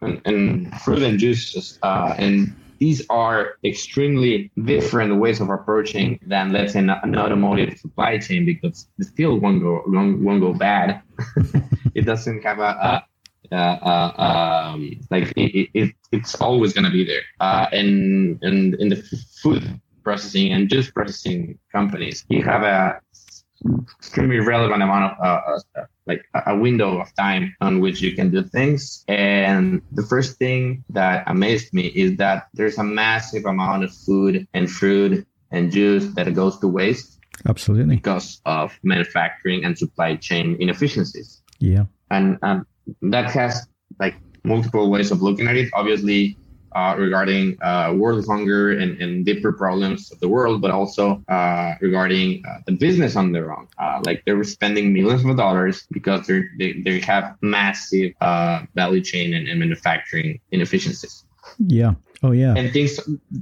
and, 0.00 0.20
and 0.24 0.80
fruit 0.80 1.02
and 1.02 1.18
juices 1.18 1.78
uh, 1.82 2.14
and 2.18 2.54
these 2.78 3.06
are 3.08 3.56
extremely 3.64 4.50
different 4.64 5.16
ways 5.16 5.40
of 5.40 5.48
approaching 5.48 6.18
than 6.26 6.52
let's 6.52 6.72
say 6.72 6.80
an 6.80 6.90
automotive 6.90 7.78
supply 7.78 8.18
chain 8.18 8.44
because 8.44 8.88
the 8.98 9.04
steel 9.04 9.38
won't 9.38 9.62
go 9.62 9.82
won't, 9.86 10.20
won't 10.20 10.40
go 10.40 10.52
bad. 10.52 11.00
it 11.94 12.02
doesn't 12.02 12.42
have 12.42 12.58
a, 12.58 12.62
a, 12.62 12.92
a 12.96 13.06
um, 13.54 15.00
like 15.10 15.32
it, 15.36 15.70
it, 15.74 15.94
it's 16.12 16.34
always 16.36 16.72
going 16.72 16.84
to 16.84 16.90
be 16.90 17.04
there. 17.04 17.22
Uh, 17.40 17.66
and 17.72 18.38
and 18.42 18.74
in 18.74 18.88
the 18.88 18.96
food 19.42 19.80
processing 20.02 20.52
and 20.52 20.68
juice 20.68 20.90
processing 20.90 21.58
companies, 21.72 22.24
you 22.28 22.42
have 22.42 22.62
a 22.62 23.00
extremely 23.98 24.40
relevant 24.40 24.82
amount 24.82 25.12
of 25.12 25.24
uh, 25.24 25.80
uh, 25.80 25.84
like 26.06 26.22
a 26.46 26.56
window 26.56 27.00
of 27.00 27.14
time 27.16 27.54
on 27.60 27.80
which 27.80 28.00
you 28.00 28.14
can 28.14 28.30
do 28.30 28.42
things. 28.42 29.04
And 29.08 29.80
the 29.92 30.02
first 30.02 30.38
thing 30.38 30.84
that 30.90 31.24
amazed 31.26 31.72
me 31.72 31.86
is 31.86 32.16
that 32.18 32.48
there's 32.52 32.78
a 32.78 32.84
massive 32.84 33.46
amount 33.46 33.84
of 33.84 33.94
food 33.94 34.46
and 34.52 34.70
fruit 34.70 35.26
and 35.50 35.72
juice 35.72 36.06
that 36.14 36.32
goes 36.34 36.58
to 36.58 36.68
waste. 36.68 37.18
Absolutely. 37.48 37.96
Because 37.96 38.40
of 38.44 38.78
manufacturing 38.82 39.64
and 39.64 39.76
supply 39.76 40.16
chain 40.16 40.56
inefficiencies. 40.60 41.42
Yeah. 41.58 41.84
And 42.10 42.38
um, 42.42 42.66
that 43.02 43.30
has 43.30 43.66
like 43.98 44.16
multiple 44.44 44.90
ways 44.90 45.10
of 45.10 45.22
looking 45.22 45.48
at 45.48 45.56
it. 45.56 45.70
Obviously, 45.74 46.36
uh, 46.74 46.94
regarding 46.98 47.56
uh, 47.62 47.94
world 47.96 48.24
hunger 48.26 48.76
and, 48.76 49.00
and 49.00 49.24
deeper 49.24 49.52
problems 49.52 50.10
of 50.10 50.18
the 50.20 50.28
world, 50.28 50.60
but 50.60 50.70
also 50.70 51.22
uh, 51.28 51.74
regarding 51.80 52.44
uh, 52.46 52.58
the 52.66 52.72
business 52.72 53.16
on 53.16 53.32
their 53.32 53.56
own. 53.56 53.68
Uh, 53.78 54.00
like 54.04 54.24
they 54.24 54.32
were 54.32 54.44
spending 54.44 54.92
millions 54.92 55.24
of 55.24 55.36
dollars 55.36 55.86
because 55.92 56.26
they 56.26 56.72
they 56.84 56.98
have 57.00 57.36
massive 57.40 58.12
uh, 58.20 58.62
value 58.74 59.00
chain 59.00 59.34
and, 59.34 59.48
and 59.48 59.60
manufacturing 59.60 60.40
inefficiencies. 60.50 61.24
Yeah. 61.58 61.94
Oh 62.24 62.30
yeah. 62.32 62.54
And 62.56 62.72
things 62.72 62.98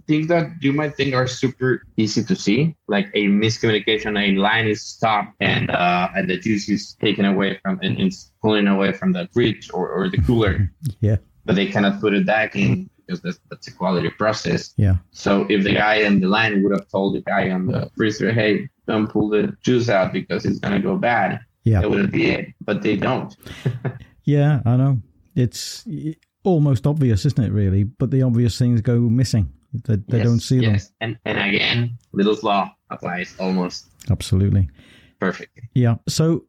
things 0.08 0.26
that 0.26 0.50
you 0.60 0.72
might 0.72 0.96
think 0.96 1.14
are 1.14 1.28
super 1.28 1.86
easy 1.96 2.24
to 2.24 2.34
see, 2.34 2.74
like 2.88 3.06
a 3.14 3.28
miscommunication, 3.28 4.18
a 4.18 4.36
line 4.36 4.66
is 4.66 4.82
stopped 4.82 5.36
and 5.38 5.70
uh, 5.70 6.08
and 6.16 6.28
the 6.28 6.36
juice 6.36 6.68
is 6.68 6.94
taken 6.94 7.24
away 7.24 7.60
from 7.62 7.78
and 7.80 8.00
it's 8.00 8.32
pulling 8.42 8.66
away 8.66 8.92
from 8.92 9.12
the 9.12 9.28
fridge 9.32 9.70
or, 9.72 9.88
or 9.88 10.10
the 10.10 10.18
cooler. 10.22 10.68
yeah. 11.00 11.18
But 11.44 11.54
they 11.54 11.66
cannot 11.66 12.00
put 12.00 12.12
it 12.12 12.26
back 12.26 12.56
in 12.56 12.90
because 13.06 13.20
that's, 13.20 13.38
that's 13.50 13.68
a 13.68 13.72
quality 13.72 14.10
process. 14.10 14.74
Yeah. 14.76 14.96
So 15.12 15.46
if 15.48 15.62
the 15.62 15.74
guy 15.74 15.96
in 16.02 16.20
the 16.20 16.26
line 16.26 16.60
would 16.64 16.72
have 16.72 16.88
told 16.88 17.14
the 17.14 17.20
guy 17.20 17.50
on 17.50 17.66
the 17.66 17.88
freezer, 17.96 18.32
hey, 18.32 18.68
don't 18.88 19.06
pull 19.06 19.28
the 19.28 19.56
juice 19.62 19.88
out 19.88 20.12
because 20.12 20.44
it's 20.44 20.58
going 20.58 20.74
to 20.74 20.80
go 20.80 20.96
bad, 20.96 21.38
yeah. 21.62 21.82
it 21.82 21.90
would 21.90 22.10
be 22.10 22.30
it. 22.30 22.48
But 22.60 22.82
they 22.82 22.96
don't. 22.96 23.36
yeah, 24.24 24.60
I 24.66 24.76
know. 24.76 25.00
It's 25.34 25.84
almost 26.44 26.86
obvious, 26.86 27.24
isn't 27.26 27.42
it, 27.42 27.52
really? 27.52 27.84
But 27.84 28.10
the 28.10 28.22
obvious 28.22 28.58
things 28.58 28.80
go 28.80 28.98
missing. 28.98 29.52
They, 29.72 29.96
they 29.96 30.18
yes, 30.18 30.26
don't 30.26 30.40
see 30.40 30.58
yes. 30.58 30.86
them. 30.86 30.94
And 31.00 31.18
and 31.24 31.54
again, 31.54 31.98
Little's 32.12 32.42
law 32.42 32.74
applies 32.90 33.34
almost 33.38 33.86
Absolutely. 34.10 34.68
perfectly. 35.18 35.62
Yeah. 35.74 35.96
So, 36.08 36.44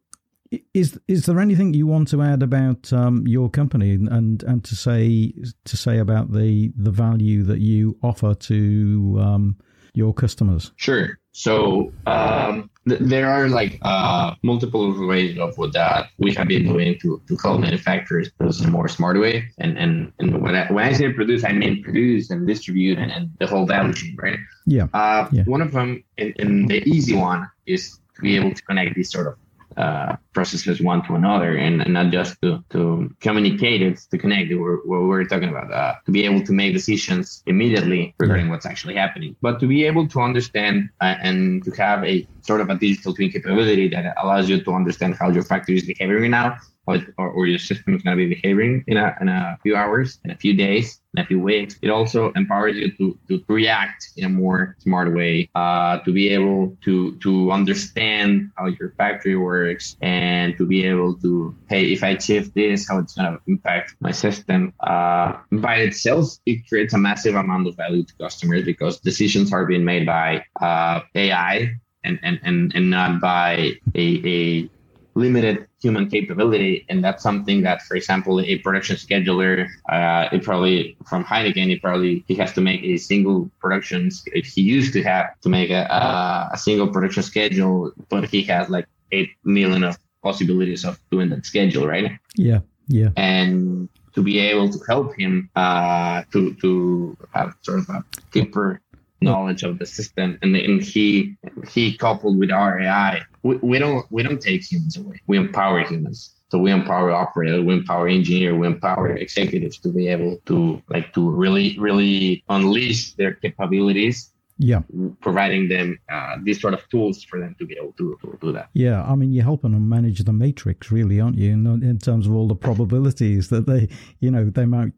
is 0.74 0.98
is 1.08 1.26
there 1.26 1.40
anything 1.40 1.72
you 1.74 1.86
want 1.86 2.08
to 2.08 2.22
add 2.22 2.42
about 2.42 2.92
um, 2.92 3.26
your 3.26 3.48
company 3.48 3.92
and 3.94 4.42
and 4.42 4.64
to 4.64 4.76
say 4.76 5.32
to 5.64 5.76
say 5.76 5.98
about 5.98 6.32
the 6.32 6.72
the 6.76 6.90
value 6.90 7.42
that 7.44 7.60
you 7.60 7.96
offer 8.02 8.34
to 8.34 9.16
um, 9.20 9.56
your 9.94 10.12
customers? 10.12 10.72
Sure. 10.76 11.18
So 11.32 11.92
um, 12.06 12.70
th- 12.88 13.00
there 13.00 13.28
are 13.28 13.48
like 13.48 13.78
uh, 13.82 14.34
multiple 14.42 15.06
ways 15.06 15.38
of 15.38 15.56
what 15.58 15.72
that 15.72 16.10
we 16.18 16.32
have 16.34 16.46
been 16.48 16.64
doing 16.64 16.98
to, 17.00 17.20
to 17.26 17.36
help 17.42 17.60
manufacturers 17.60 18.30
produce 18.30 18.60
in 18.60 18.68
a 18.68 18.70
more 18.70 18.88
smart 18.88 19.18
way. 19.18 19.48
And 19.58 19.78
and, 19.78 20.12
and 20.20 20.42
when, 20.42 20.54
I, 20.54 20.72
when 20.72 20.84
I 20.84 20.92
say 20.92 21.12
produce, 21.12 21.44
I 21.44 21.52
mean 21.52 21.82
produce 21.82 22.30
and 22.30 22.46
distribute 22.46 22.98
and, 22.98 23.10
and 23.10 23.30
the 23.40 23.46
whole 23.46 23.66
value 23.66 23.94
chain, 23.94 24.16
right? 24.20 24.38
Yeah. 24.66 24.86
Uh, 24.92 25.28
Yeah. 25.32 25.44
One 25.44 25.62
of 25.62 25.72
them, 25.72 26.04
and, 26.18 26.34
and 26.38 26.68
the 26.68 26.82
easy 26.88 27.16
one, 27.16 27.48
is 27.66 27.98
to 28.16 28.22
be 28.22 28.36
able 28.36 28.54
to 28.54 28.62
connect 28.62 28.94
these 28.94 29.10
sort 29.10 29.26
of 29.26 29.34
uh, 29.76 30.16
processes 30.32 30.80
one 30.80 31.04
to 31.06 31.14
another 31.14 31.56
and, 31.56 31.82
and 31.82 31.92
not 31.94 32.10
just 32.10 32.40
to, 32.42 32.62
to 32.70 33.10
communicate 33.20 33.82
it, 33.82 33.98
to 34.10 34.18
connect. 34.18 34.50
It, 34.50 34.56
what 34.56 34.86
what 34.86 35.02
we're 35.02 35.24
talking 35.24 35.48
about, 35.48 35.72
uh, 35.72 35.94
to 36.06 36.10
be 36.12 36.24
able 36.24 36.42
to 36.44 36.52
make 36.52 36.72
decisions 36.72 37.42
immediately 37.46 38.14
regarding 38.18 38.48
what's 38.48 38.66
actually 38.66 38.94
happening, 38.94 39.36
but 39.42 39.60
to 39.60 39.66
be 39.66 39.84
able 39.84 40.06
to 40.08 40.20
understand 40.20 40.90
uh, 41.00 41.16
and 41.22 41.64
to 41.64 41.70
have 41.72 42.04
a 42.04 42.26
sort 42.42 42.60
of 42.60 42.70
a 42.70 42.74
digital 42.74 43.14
twin 43.14 43.30
capability 43.30 43.88
that 43.88 44.14
allows 44.22 44.48
you 44.48 44.62
to 44.62 44.72
understand 44.72 45.16
how 45.18 45.30
your 45.30 45.42
factory 45.42 45.76
is 45.76 45.86
behaving 45.86 46.30
now 46.30 46.56
or, 46.86 46.98
or, 47.18 47.30
or 47.30 47.46
your 47.46 47.58
system 47.58 47.94
is 47.94 48.02
going 48.02 48.16
to 48.16 48.28
be 48.28 48.34
behaving 48.34 48.84
in 48.86 48.96
a, 48.96 49.16
in 49.20 49.28
a 49.28 49.58
few 49.62 49.76
hours, 49.76 50.18
in 50.24 50.30
a 50.30 50.36
few 50.36 50.54
days, 50.54 51.00
in 51.16 51.22
a 51.22 51.26
few 51.26 51.40
weeks. 51.40 51.76
It 51.82 51.90
also 51.90 52.32
empowers 52.32 52.76
you 52.76 52.90
to, 52.92 53.18
to 53.28 53.44
react 53.48 54.10
in 54.16 54.24
a 54.24 54.28
more 54.28 54.76
smart 54.78 55.14
way, 55.14 55.48
uh, 55.54 55.98
to 56.00 56.12
be 56.12 56.28
able 56.30 56.76
to, 56.84 57.16
to 57.16 57.50
understand 57.52 58.50
how 58.56 58.66
your 58.66 58.90
factory 58.96 59.36
works 59.36 59.96
and 60.02 60.56
to 60.58 60.66
be 60.66 60.84
able 60.84 61.14
to, 61.18 61.54
hey, 61.68 61.92
if 61.92 62.02
I 62.02 62.18
shift 62.18 62.54
this, 62.54 62.88
how 62.88 62.98
it's 62.98 63.14
going 63.14 63.32
to 63.32 63.40
impact 63.46 63.94
my 64.00 64.10
system. 64.10 64.72
Uh, 64.80 65.38
by 65.52 65.76
itself, 65.76 66.38
it 66.46 66.66
creates 66.68 66.94
a 66.94 66.98
massive 66.98 67.34
amount 67.34 67.66
of 67.68 67.76
value 67.76 68.02
to 68.02 68.14
customers 68.14 68.64
because 68.64 69.00
decisions 69.00 69.52
are 69.52 69.66
being 69.66 69.84
made 69.84 70.06
by 70.06 70.44
uh, 70.60 71.00
AI 71.14 71.74
and, 72.04 72.18
and, 72.22 72.38
and, 72.42 72.74
and 72.74 72.90
not 72.90 73.20
by 73.20 73.72
a, 73.94 74.22
a 74.26 74.70
limited 75.14 75.66
human 75.80 76.08
capability 76.08 76.84
and 76.88 77.04
that's 77.04 77.22
something 77.22 77.62
that 77.62 77.82
for 77.82 77.94
example 77.96 78.40
a 78.40 78.58
production 78.58 78.96
scheduler 78.96 79.68
uh, 79.88 80.28
it 80.32 80.42
probably 80.42 80.96
from 81.06 81.24
heineken 81.24 81.70
it 81.70 81.80
probably 81.80 82.24
he 82.26 82.34
has 82.34 82.52
to 82.52 82.60
make 82.60 82.82
a 82.82 82.96
single 82.96 83.50
production 83.60 84.10
if 84.26 84.46
he 84.46 84.60
used 84.60 84.92
to 84.92 85.02
have 85.02 85.26
to 85.40 85.48
make 85.48 85.70
a, 85.70 85.82
a, 85.84 86.50
a 86.54 86.58
single 86.58 86.88
production 86.88 87.22
schedule 87.22 87.92
but 88.08 88.28
he 88.28 88.42
has 88.42 88.68
like 88.68 88.86
8 89.12 89.28
million 89.44 89.84
of 89.84 89.98
possibilities 90.22 90.84
of 90.84 90.98
doing 91.10 91.28
that 91.30 91.46
schedule 91.46 91.86
right 91.86 92.10
Yeah. 92.36 92.60
Yeah. 92.88 93.10
and 93.16 93.88
to 94.14 94.22
be 94.22 94.38
able 94.38 94.68
to 94.70 94.78
help 94.86 95.14
him 95.18 95.50
uh, 95.56 96.22
to 96.32 96.54
to 96.54 97.16
have 97.34 97.54
sort 97.62 97.80
of 97.80 97.88
a 97.88 98.04
deeper 98.30 98.80
knowledge 99.20 99.62
of 99.62 99.78
the 99.78 99.86
system 99.86 100.38
and, 100.42 100.54
and 100.56 100.82
he 100.82 101.36
he 101.70 101.96
coupled 101.96 102.38
with 102.38 102.50
our 102.50 102.80
AI 102.80 103.22
we, 103.42 103.56
we 103.56 103.78
don't 103.78 104.04
we 104.10 104.22
don't 104.22 104.40
take 104.40 104.62
humans 104.70 104.96
away 104.96 105.20
we 105.26 105.38
empower 105.38 105.80
humans 105.82 106.34
so 106.50 106.58
we 106.58 106.70
empower 106.70 107.10
operators 107.10 107.64
we 107.64 107.72
empower 107.74 108.06
engineers 108.08 108.58
we 108.58 108.66
empower 108.66 109.16
executives 109.16 109.78
to 109.78 109.88
be 109.90 110.08
able 110.08 110.36
to 110.46 110.82
like 110.90 111.12
to 111.14 111.30
really 111.30 111.78
really 111.78 112.44
unleash 112.50 113.14
their 113.14 113.32
capabilities 113.34 114.30
Yeah. 114.58 114.82
providing 115.20 115.68
them 115.68 115.98
uh, 116.12 116.36
these 116.44 116.60
sort 116.60 116.74
of 116.74 116.86
tools 116.90 117.24
for 117.24 117.40
them 117.40 117.56
to 117.58 117.66
be 117.66 117.74
able 117.80 117.92
to, 118.00 118.16
to 118.22 118.38
do 118.40 118.52
that 118.52 118.68
Yeah, 118.74 119.02
I 119.02 119.14
mean, 119.16 119.32
you're 119.32 119.42
helping 119.52 119.72
them 119.72 119.88
manage 119.88 120.20
the 120.22 120.32
matrix, 120.32 120.92
really, 120.92 121.18
aren't 121.20 121.38
you? 121.38 121.50
In, 121.50 121.66
in 121.82 121.98
terms 121.98 122.26
of 122.28 122.32
all 122.36 122.46
the 122.46 122.54
probabilities 122.54 123.48
that 123.48 123.66
they, 123.66 123.88
you 124.20 124.30
know, 124.30 124.44
they 124.50 124.64
might 124.66 124.92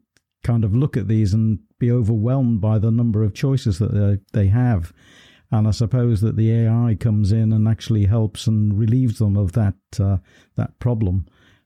kind 0.47 0.63
of 0.63 0.73
look 0.73 0.95
at 0.95 1.09
these 1.09 1.33
and 1.33 1.59
be 1.77 1.91
overwhelmed 1.91 2.61
by 2.61 2.79
the 2.79 2.89
number 2.89 3.21
of 3.21 3.33
choices 3.33 3.79
that 3.79 3.93
they, 3.93 4.17
they 4.39 4.47
have. 4.47 4.93
And 5.51 5.67
I 5.67 5.71
suppose 5.71 6.21
that 6.21 6.37
the 6.37 6.51
AI 6.51 6.95
comes 6.99 7.31
in 7.31 7.51
and 7.51 7.67
actually 7.67 8.05
helps 8.05 8.47
and 8.47 8.77
relieves 8.77 9.19
them 9.19 9.35
of 9.37 9.51
that 9.53 9.75
uh, 9.99 10.17
that 10.55 10.77
problem, 10.79 11.25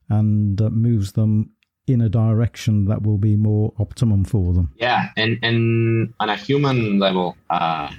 and 0.10 0.62
uh, 0.62 0.70
moves 0.70 1.14
them 1.14 1.52
in 1.88 2.02
a 2.02 2.10
direction 2.10 2.86
that 2.86 3.02
will 3.02 3.18
be 3.18 3.36
more 3.36 3.74
optimum 3.80 4.24
for 4.24 4.54
them. 4.54 4.72
Yeah, 4.76 5.10
and 5.18 5.40
and 5.42 6.14
on 6.20 6.30
a 6.30 6.36
human 6.36 7.00
level, 7.00 7.36
uh, 7.50 7.90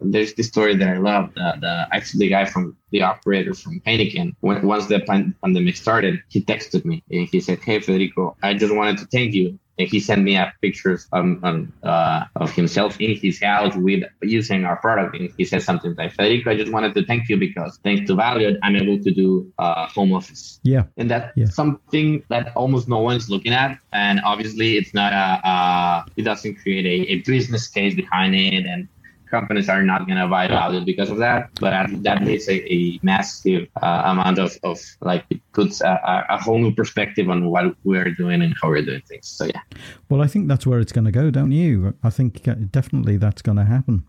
there's 0.00 0.34
this 0.34 0.46
story 0.46 0.76
that 0.76 0.88
I 0.88 0.98
love. 0.98 1.34
The, 1.34 1.54
the 1.60 1.88
actually 1.90 2.26
the 2.26 2.30
guy 2.30 2.44
from 2.44 2.76
the 2.92 3.02
operator 3.02 3.54
from 3.54 3.80
Heineken, 3.80 4.36
when 4.40 4.64
once 4.64 4.86
the 4.86 5.00
pan- 5.00 5.34
pandemic 5.42 5.76
started, 5.76 6.22
he 6.28 6.40
texted 6.40 6.84
me 6.84 7.02
and 7.10 7.28
he 7.32 7.40
said, 7.40 7.58
"Hey 7.60 7.80
Federico, 7.80 8.36
I 8.44 8.54
just 8.54 8.74
wanted 8.74 8.98
to 8.98 9.06
thank 9.06 9.34
you." 9.34 9.58
And 9.78 9.88
he 9.88 10.00
sent 10.00 10.22
me 10.22 10.36
a 10.36 10.52
pictures 10.62 11.06
um, 11.12 11.40
um, 11.42 11.72
uh, 11.82 12.24
of 12.36 12.50
himself 12.52 13.00
in 13.00 13.16
his 13.16 13.42
house 13.42 13.74
with 13.76 14.04
using 14.22 14.64
our 14.64 14.76
product. 14.76 15.16
And 15.16 15.30
he 15.36 15.44
said 15.44 15.62
something 15.62 15.94
like, 15.96 16.12
"Federico, 16.14 16.50
I 16.50 16.56
just 16.56 16.72
wanted 16.72 16.94
to 16.94 17.04
thank 17.04 17.28
you 17.28 17.36
because 17.36 17.78
thanks 17.84 18.06
to 18.08 18.16
Valiot, 18.16 18.56
I'm 18.62 18.76
able 18.76 19.02
to 19.02 19.10
do 19.10 19.52
uh, 19.58 19.86
home 19.86 20.12
office." 20.12 20.60
Yeah, 20.62 20.84
and 20.96 21.10
that's 21.10 21.32
Yeah. 21.36 21.46
something 21.46 22.22
that 22.28 22.52
almost 22.56 22.88
no 22.88 22.98
one's 22.98 23.28
looking 23.28 23.52
at 23.52 23.78
and 23.96 24.20
obviously 24.24 24.76
it's 24.76 24.94
not 24.94 25.12
a 25.12 25.48
uh, 25.48 26.04
it 26.16 26.22
doesn't 26.22 26.56
create 26.56 26.86
a, 26.86 27.12
a 27.12 27.16
business 27.22 27.68
case 27.68 27.94
behind 27.94 28.34
it 28.34 28.66
and 28.66 28.88
companies 29.30 29.68
are 29.68 29.82
not 29.82 30.06
going 30.06 30.18
to 30.18 30.28
buy 30.28 30.46
Valiot 30.48 30.84
because 30.84 31.10
of 31.10 31.18
that 31.18 31.50
but 31.60 31.70
that, 32.02 32.26
is 32.28 32.48
a, 32.48 32.56
a 32.72 32.98
massive 33.02 33.68
uh, 33.82 34.02
amount 34.06 34.38
of, 34.38 34.56
of 34.62 34.78
like 35.00 35.24
it 35.30 35.40
puts 35.52 35.80
a, 35.80 35.88
a- 36.12 36.34
a 36.36 36.38
whole 36.42 36.58
new 36.58 36.74
perspective 36.74 37.28
on 37.30 37.46
what 37.50 37.74
we're 37.84 38.10
doing 38.12 38.42
and 38.42 38.54
how 38.60 38.68
we're 38.68 38.82
doing 38.82 39.02
things 39.08 39.26
so 39.28 39.44
yeah 39.46 39.60
Well, 40.08 40.22
I 40.22 40.26
think 40.26 40.48
that's 40.48 40.66
where 40.66 40.80
it's 40.80 40.92
going 40.92 41.04
to 41.06 41.12
go, 41.12 41.30
don't 41.30 41.52
you? 41.52 41.94
I 42.02 42.10
think 42.10 42.46
uh, 42.48 42.54
definitely 42.70 43.16
that's 43.16 43.42
going 43.42 43.58
to 43.58 43.64
happen. 43.64 44.04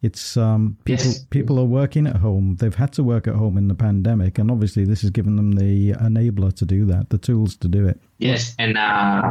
It's 0.00 0.36
um, 0.36 0.76
people. 0.84 1.06
Yes. 1.06 1.24
People 1.30 1.58
are 1.58 1.64
working 1.64 2.06
at 2.06 2.16
home. 2.16 2.56
They've 2.60 2.74
had 2.74 2.92
to 2.92 3.02
work 3.02 3.26
at 3.26 3.34
home 3.34 3.58
in 3.58 3.66
the 3.66 3.74
pandemic, 3.74 4.38
and 4.38 4.48
obviously 4.48 4.84
this 4.84 5.00
has 5.02 5.10
given 5.10 5.34
them 5.34 5.52
the 5.52 5.92
enabler 5.94 6.54
to 6.54 6.64
do 6.64 6.84
that, 6.86 7.10
the 7.10 7.18
tools 7.18 7.56
to 7.56 7.68
do 7.68 7.86
it. 7.88 7.98
yes 8.18 8.54
and 8.58 8.78
uh, 8.78 9.22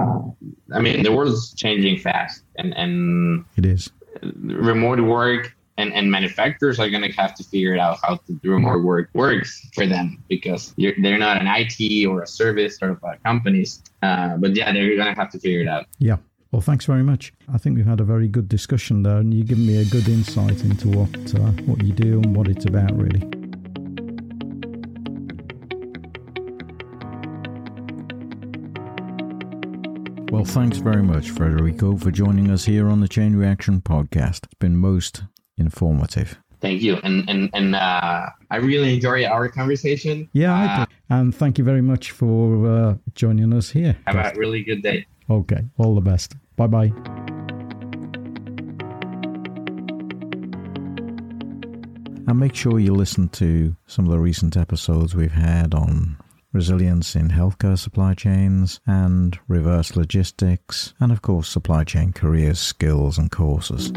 i 0.73 0.80
mean 0.80 1.03
the 1.03 1.12
world's 1.12 1.53
changing 1.53 1.97
fast 1.97 2.43
and 2.58 2.75
and 2.77 3.45
It 3.56 3.65
is. 3.65 3.89
Remote 4.23 4.99
work 5.01 5.56
and, 5.77 5.93
and 5.93 6.12
manufacturers 6.12 6.80
are 6.80 6.89
going 6.89 7.03
to 7.03 7.12
have 7.17 7.36
to 7.36 7.43
figure 7.43 7.77
out 7.77 7.99
how 8.01 8.15
to 8.15 8.34
do 8.34 8.51
remote 8.51 8.84
work 8.84 9.10
works 9.13 9.67
for 9.73 9.86
them 9.86 10.23
because 10.27 10.73
they're 10.77 11.17
not 11.17 11.39
an 11.39 11.47
IT 11.47 12.06
or 12.08 12.23
a 12.23 12.27
service 12.27 12.77
sort 12.77 12.91
of 12.91 13.03
companies. 13.23 13.84
Uh, 14.01 14.38
but 14.38 14.56
yeah, 14.56 14.73
they're 14.73 14.95
going 14.95 15.13
to 15.13 15.19
have 15.19 15.30
to 15.32 15.39
figure 15.39 15.62
it 15.62 15.67
out. 15.67 15.86
Yeah. 15.99 16.17
Well, 16.51 16.62
thanks 16.62 16.86
very 16.86 17.03
much. 17.03 17.34
I 17.53 17.58
think 17.58 17.75
we've 17.75 17.86
had 17.86 17.99
a 17.99 18.06
very 18.06 18.27
good 18.27 18.47
discussion 18.47 19.03
there, 19.03 19.17
and 19.17 19.34
you've 19.34 19.47
given 19.47 19.67
me 19.67 19.82
a 19.82 19.86
good 19.86 20.08
insight 20.08 20.63
into 20.63 20.88
what 20.88 21.36
uh, 21.36 21.51
what 21.65 21.84
you 21.84 21.91
do 21.91 22.21
and 22.21 22.36
what 22.36 22.47
it's 22.47 22.65
about, 22.65 22.97
really. 22.97 23.46
Well, 30.38 30.45
thanks 30.45 30.78
very 30.78 31.02
much, 31.02 31.32
Federico, 31.32 31.97
for 31.97 32.12
joining 32.12 32.52
us 32.52 32.63
here 32.65 32.89
on 32.89 33.00
the 33.00 33.08
Chain 33.08 33.36
Reaction 33.36 33.82
podcast. 33.82 34.43
It's 34.45 34.54
been 34.60 34.78
most 34.78 35.23
informative. 35.58 36.38
Thank 36.62 36.84
you. 36.84 36.97
And, 36.97 37.28
and, 37.28 37.50
and 37.56 37.76
uh, 37.76 38.28
I 38.52 38.58
really 38.58 38.93
enjoy 38.93 39.26
our 39.26 39.50
conversation. 39.50 40.30
Yeah, 40.34 40.54
I 40.54 40.65
Uh, 40.65 40.86
do. 40.86 40.91
and 41.10 41.34
thank 41.34 41.58
you 41.58 41.63
very 41.63 41.82
much 41.82 42.12
for 42.12 42.67
uh, 42.67 42.95
joining 43.15 43.52
us 43.52 43.71
here. 43.71 43.97
have 44.06 44.36
a 44.36 44.39
really 44.39 44.62
good 44.62 44.84
day. 44.84 45.08
Okay, 45.28 45.62
all 45.80 45.95
the 45.95 46.02
best. 46.02 46.36
Bye 46.56 46.67
bye. 46.67 46.91
And 52.28 52.38
make 52.39 52.54
sure 52.54 52.78
you 52.78 52.93
listen 52.93 53.30
to 53.30 53.76
some 53.88 54.06
of 54.06 54.12
the 54.12 54.19
recent 54.19 54.56
episodes 54.56 55.15
we've 55.15 55.32
had 55.32 55.73
on 55.73 56.17
resilience 56.58 57.15
in 57.15 57.30
healthcare 57.30 57.78
supply 57.78 58.15
chains 58.15 58.80
and 58.88 59.38
reverse 59.48 59.96
logistics, 59.96 60.96
and 61.00 61.12
of 61.12 61.22
course, 61.22 61.48
supply 61.48 61.84
chain 61.84 62.12
careers, 62.12 62.60
skills, 62.60 63.20
and 63.20 63.30
courses. 63.30 63.91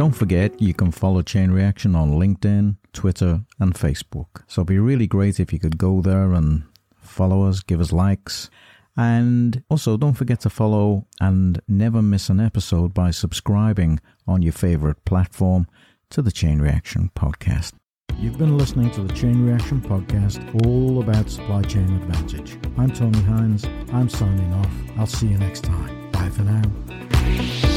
Don't 0.00 0.14
forget 0.14 0.62
you 0.62 0.74
can 0.74 0.92
follow 0.92 1.22
Chain 1.22 1.50
Reaction 1.50 1.96
on 1.96 2.12
LinkedIn, 2.12 2.76
Twitter, 2.92 3.40
and 3.58 3.74
Facebook. 3.74 4.44
So 4.46 4.60
it'd 4.60 4.68
be 4.68 4.78
really 4.78 5.08
great 5.08 5.40
if 5.40 5.52
you 5.52 5.58
could 5.58 5.76
go 5.76 6.00
there 6.00 6.32
and 6.32 6.62
follow 7.00 7.48
us, 7.48 7.62
give 7.62 7.80
us 7.80 7.90
likes. 7.90 8.48
And 8.96 9.64
also, 9.68 9.96
don't 9.96 10.14
forget 10.14 10.38
to 10.42 10.50
follow 10.50 11.08
and 11.20 11.60
never 11.66 12.00
miss 12.00 12.30
an 12.30 12.38
episode 12.38 12.94
by 12.94 13.10
subscribing 13.10 13.98
on 14.28 14.40
your 14.40 14.52
favorite 14.52 15.04
platform 15.04 15.66
to 16.10 16.22
the 16.22 16.30
Chain 16.30 16.60
Reaction 16.60 17.10
Podcast. 17.16 17.72
You've 18.14 18.38
been 18.38 18.56
listening 18.56 18.90
to 18.92 19.02
the 19.02 19.12
Chain 19.12 19.44
Reaction 19.44 19.80
Podcast, 19.80 20.66
all 20.66 21.02
about 21.02 21.28
supply 21.28 21.62
chain 21.62 21.84
advantage. 21.96 22.56
I'm 22.78 22.90
Tony 22.90 23.20
Hines. 23.22 23.66
I'm 23.92 24.08
signing 24.08 24.52
off. 24.54 24.70
I'll 24.96 25.06
see 25.06 25.26
you 25.28 25.38
next 25.38 25.64
time. 25.64 26.10
Bye 26.12 26.30
for 26.30 26.42
now. 26.42 27.75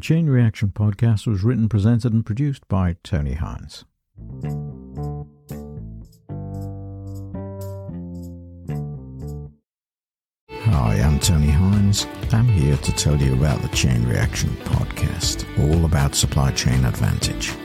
Chain 0.00 0.28
Reaction 0.28 0.70
podcast 0.70 1.26
was 1.26 1.42
written, 1.42 1.68
presented, 1.68 2.12
and 2.12 2.24
produced 2.24 2.66
by 2.68 2.96
Tony 3.02 3.34
Hines. 3.34 3.84
Hi, 10.50 11.00
I'm 11.00 11.18
Tony 11.20 11.50
Hines. 11.50 12.06
I'm 12.32 12.48
here 12.48 12.76
to 12.76 12.92
tell 12.92 13.16
you 13.16 13.34
about 13.34 13.62
the 13.62 13.68
Chain 13.68 14.06
Reaction 14.08 14.50
podcast, 14.64 15.46
all 15.58 15.84
about 15.84 16.14
supply 16.14 16.50
chain 16.52 16.84
advantage. 16.84 17.52